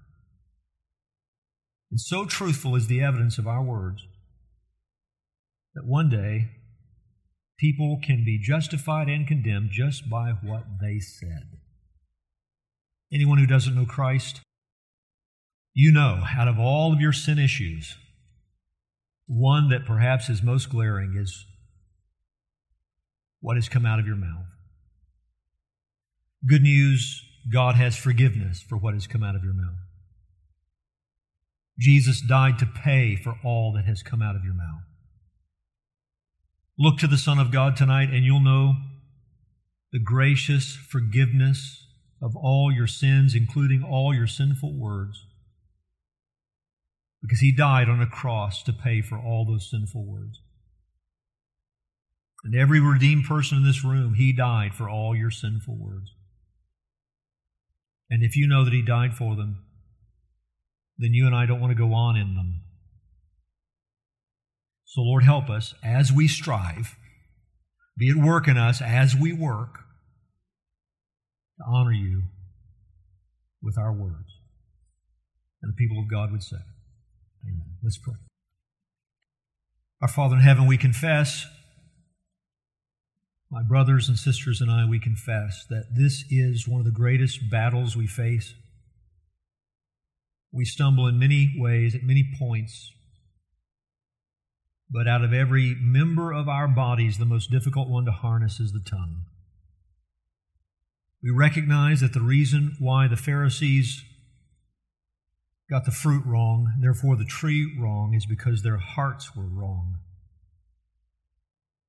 And 1.89 2.01
so 2.01 2.25
truthful 2.25 2.75
is 2.75 2.87
the 2.87 3.01
evidence 3.01 3.37
of 3.37 3.47
our 3.47 3.63
words 3.63 4.05
that 5.73 5.85
one 5.85 6.09
day 6.09 6.49
people 7.57 7.99
can 8.03 8.25
be 8.25 8.37
justified 8.37 9.07
and 9.07 9.27
condemned 9.27 9.69
just 9.71 10.09
by 10.09 10.31
what 10.31 10.65
they 10.81 10.99
said. 10.99 11.59
Anyone 13.11 13.37
who 13.37 13.47
doesn't 13.47 13.75
know 13.75 13.85
Christ, 13.85 14.41
you 15.73 15.91
know, 15.91 16.23
out 16.35 16.47
of 16.47 16.59
all 16.59 16.91
of 16.91 16.99
your 16.99 17.13
sin 17.13 17.39
issues, 17.39 17.95
one 19.27 19.69
that 19.69 19.85
perhaps 19.85 20.29
is 20.29 20.41
most 20.41 20.69
glaring 20.69 21.15
is 21.17 21.45
what 23.39 23.55
has 23.55 23.69
come 23.69 23.85
out 23.85 23.99
of 23.99 24.07
your 24.07 24.15
mouth. 24.15 24.45
Good 26.45 26.63
news 26.63 27.23
God 27.51 27.75
has 27.75 27.95
forgiveness 27.95 28.61
for 28.61 28.77
what 28.77 28.93
has 28.93 29.07
come 29.07 29.23
out 29.23 29.35
of 29.35 29.43
your 29.43 29.53
mouth. 29.53 29.79
Jesus 31.79 32.21
died 32.21 32.57
to 32.59 32.65
pay 32.65 33.15
for 33.15 33.35
all 33.43 33.71
that 33.73 33.85
has 33.85 34.03
come 34.03 34.21
out 34.21 34.35
of 34.35 34.43
your 34.43 34.53
mouth. 34.53 34.81
Look 36.77 36.97
to 36.97 37.07
the 37.07 37.17
Son 37.17 37.39
of 37.39 37.51
God 37.51 37.75
tonight, 37.75 38.09
and 38.09 38.25
you'll 38.25 38.39
know 38.39 38.75
the 39.91 39.99
gracious 39.99 40.75
forgiveness 40.75 41.86
of 42.21 42.35
all 42.35 42.71
your 42.71 42.87
sins, 42.87 43.35
including 43.35 43.83
all 43.83 44.13
your 44.13 44.27
sinful 44.27 44.73
words, 44.73 45.25
because 47.21 47.39
He 47.39 47.51
died 47.51 47.89
on 47.89 48.01
a 48.01 48.07
cross 48.07 48.63
to 48.63 48.73
pay 48.73 49.01
for 49.01 49.17
all 49.17 49.45
those 49.45 49.69
sinful 49.69 50.05
words. 50.05 50.39
And 52.43 52.55
every 52.55 52.79
redeemed 52.79 53.25
person 53.25 53.57
in 53.57 53.63
this 53.63 53.83
room, 53.83 54.15
He 54.15 54.33
died 54.33 54.73
for 54.73 54.89
all 54.89 55.15
your 55.15 55.31
sinful 55.31 55.77
words. 55.77 56.11
And 58.09 58.23
if 58.23 58.35
you 58.35 58.47
know 58.47 58.63
that 58.63 58.73
He 58.73 58.81
died 58.81 59.13
for 59.15 59.35
them, 59.35 59.63
then 60.97 61.13
you 61.13 61.27
and 61.27 61.35
I 61.35 61.45
don't 61.45 61.59
want 61.59 61.71
to 61.71 61.77
go 61.77 61.93
on 61.93 62.15
in 62.15 62.35
them. 62.35 62.61
So, 64.85 65.01
Lord, 65.01 65.23
help 65.23 65.49
us 65.49 65.75
as 65.83 66.11
we 66.11 66.27
strive, 66.27 66.95
be 67.97 68.09
at 68.09 68.15
work 68.15 68.47
in 68.47 68.57
us 68.57 68.81
as 68.81 69.15
we 69.15 69.33
work 69.33 69.79
to 71.57 71.65
honor 71.67 71.91
you 71.91 72.23
with 73.61 73.77
our 73.77 73.93
words. 73.93 74.39
And 75.61 75.71
the 75.71 75.75
people 75.75 75.99
of 75.99 76.09
God 76.09 76.31
would 76.31 76.43
say, 76.43 76.57
Amen. 77.43 77.77
Let's 77.83 77.97
pray. 77.97 78.15
Our 80.01 80.07
Father 80.07 80.35
in 80.35 80.41
heaven, 80.41 80.67
we 80.67 80.77
confess, 80.77 81.45
my 83.49 83.63
brothers 83.63 84.09
and 84.09 84.17
sisters 84.17 84.61
and 84.61 84.69
I, 84.69 84.85
we 84.85 84.99
confess 84.99 85.65
that 85.69 85.95
this 85.95 86.25
is 86.29 86.67
one 86.67 86.79
of 86.79 86.85
the 86.85 86.91
greatest 86.91 87.49
battles 87.49 87.95
we 87.95 88.05
face. 88.05 88.53
We 90.51 90.65
stumble 90.65 91.07
in 91.07 91.17
many 91.17 91.55
ways, 91.57 91.95
at 91.95 92.03
many 92.03 92.29
points, 92.37 92.91
but 94.89 95.07
out 95.07 95.23
of 95.23 95.33
every 95.33 95.75
member 95.79 96.31
of 96.31 96.47
our 96.47 96.67
bodies, 96.67 97.17
the 97.17 97.25
most 97.25 97.51
difficult 97.51 97.89
one 97.89 98.05
to 98.05 98.11
harness 98.11 98.59
is 98.59 98.73
the 98.73 98.79
tongue. 98.79 99.23
We 101.23 101.31
recognize 101.31 102.01
that 102.01 102.13
the 102.13 102.21
reason 102.21 102.75
why 102.79 103.07
the 103.07 103.17
Pharisees 103.17 104.03
got 105.69 105.85
the 105.85 105.91
fruit 105.91 106.23
wrong, 106.25 106.73
therefore 106.79 107.15
the 107.15 107.25
tree 107.25 107.75
wrong, 107.79 108.13
is 108.13 108.25
because 108.25 108.61
their 108.61 108.77
hearts 108.77 109.35
were 109.35 109.47
wrong. 109.47 109.97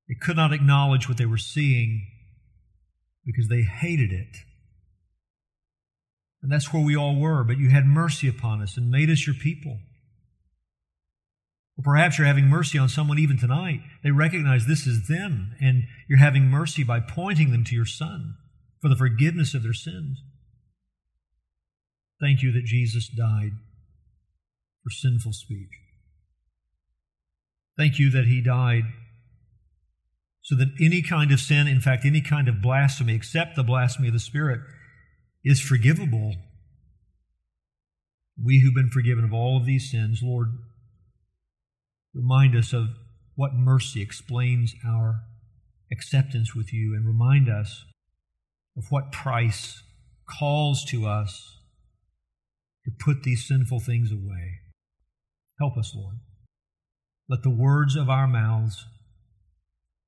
They 0.08 0.16
could 0.20 0.36
not 0.36 0.52
acknowledge 0.52 1.08
what 1.08 1.18
they 1.18 1.26
were 1.26 1.38
seeing 1.38 2.06
because 3.24 3.48
they 3.48 3.62
hated 3.62 4.10
it. 4.10 4.38
And 6.42 6.50
that's 6.50 6.72
where 6.72 6.82
we 6.82 6.96
all 6.96 7.16
were, 7.16 7.44
but 7.44 7.58
you 7.58 7.68
had 7.68 7.84
mercy 7.84 8.28
upon 8.28 8.62
us 8.62 8.76
and 8.76 8.90
made 8.90 9.10
us 9.10 9.26
your 9.26 9.34
people. 9.34 9.78
Or 11.76 11.82
perhaps 11.84 12.16
you're 12.16 12.26
having 12.26 12.46
mercy 12.46 12.78
on 12.78 12.88
someone 12.88 13.18
even 13.18 13.36
tonight. 13.36 13.80
They 14.02 14.10
recognize 14.10 14.66
this 14.66 14.86
is 14.86 15.06
them, 15.08 15.54
and 15.60 15.84
you're 16.08 16.18
having 16.18 16.44
mercy 16.44 16.82
by 16.82 17.00
pointing 17.00 17.52
them 17.52 17.64
to 17.64 17.74
your 17.74 17.84
Son 17.84 18.36
for 18.80 18.88
the 18.88 18.96
forgiveness 18.96 19.54
of 19.54 19.62
their 19.62 19.72
sins. 19.72 20.22
Thank 22.20 22.42
you 22.42 22.52
that 22.52 22.64
Jesus 22.64 23.08
died 23.08 23.52
for 24.82 24.90
sinful 24.90 25.32
speech. 25.32 25.70
Thank 27.76 27.98
you 27.98 28.10
that 28.10 28.26
He 28.26 28.40
died 28.40 28.84
so 30.42 30.56
that 30.56 30.68
any 30.80 31.02
kind 31.02 31.30
of 31.30 31.40
sin, 31.40 31.68
in 31.68 31.80
fact, 31.80 32.04
any 32.04 32.20
kind 32.20 32.48
of 32.48 32.62
blasphemy, 32.62 33.14
except 33.14 33.54
the 33.54 33.62
blasphemy 33.62 34.08
of 34.08 34.14
the 34.14 34.20
Spirit, 34.20 34.60
is 35.44 35.60
forgivable. 35.60 36.34
We 38.42 38.60
who've 38.60 38.74
been 38.74 38.90
forgiven 38.90 39.24
of 39.24 39.32
all 39.32 39.56
of 39.56 39.66
these 39.66 39.90
sins, 39.90 40.20
Lord, 40.22 40.48
Remind 42.14 42.56
us 42.56 42.72
of 42.72 42.88
what 43.36 43.54
mercy 43.54 44.02
explains 44.02 44.74
our 44.84 45.20
acceptance 45.92 46.54
with 46.54 46.72
you, 46.72 46.94
and 46.94 47.06
remind 47.06 47.48
us 47.48 47.84
of 48.78 48.84
what 48.90 49.10
price 49.10 49.82
calls 50.30 50.84
to 50.84 51.06
us 51.06 51.56
to 52.84 52.90
put 53.04 53.24
these 53.24 53.46
sinful 53.46 53.80
things 53.80 54.12
away. 54.12 54.60
Help 55.58 55.76
us, 55.76 55.92
Lord. 55.94 56.20
Let 57.28 57.42
the 57.42 57.50
words 57.50 57.96
of 57.96 58.08
our 58.08 58.28
mouths 58.28 58.86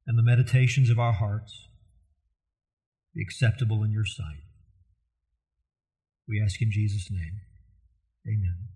and 0.06 0.16
the 0.16 0.22
meditations 0.22 0.88
of 0.88 0.98
our 0.98 1.12
hearts 1.12 1.66
be 3.14 3.20
acceptable 3.20 3.82
in 3.82 3.90
your 3.90 4.06
sight. 4.06 4.44
We 6.28 6.40
ask 6.40 6.62
in 6.62 6.70
Jesus' 6.70 7.10
name. 7.10 7.40
Amen. 8.26 8.70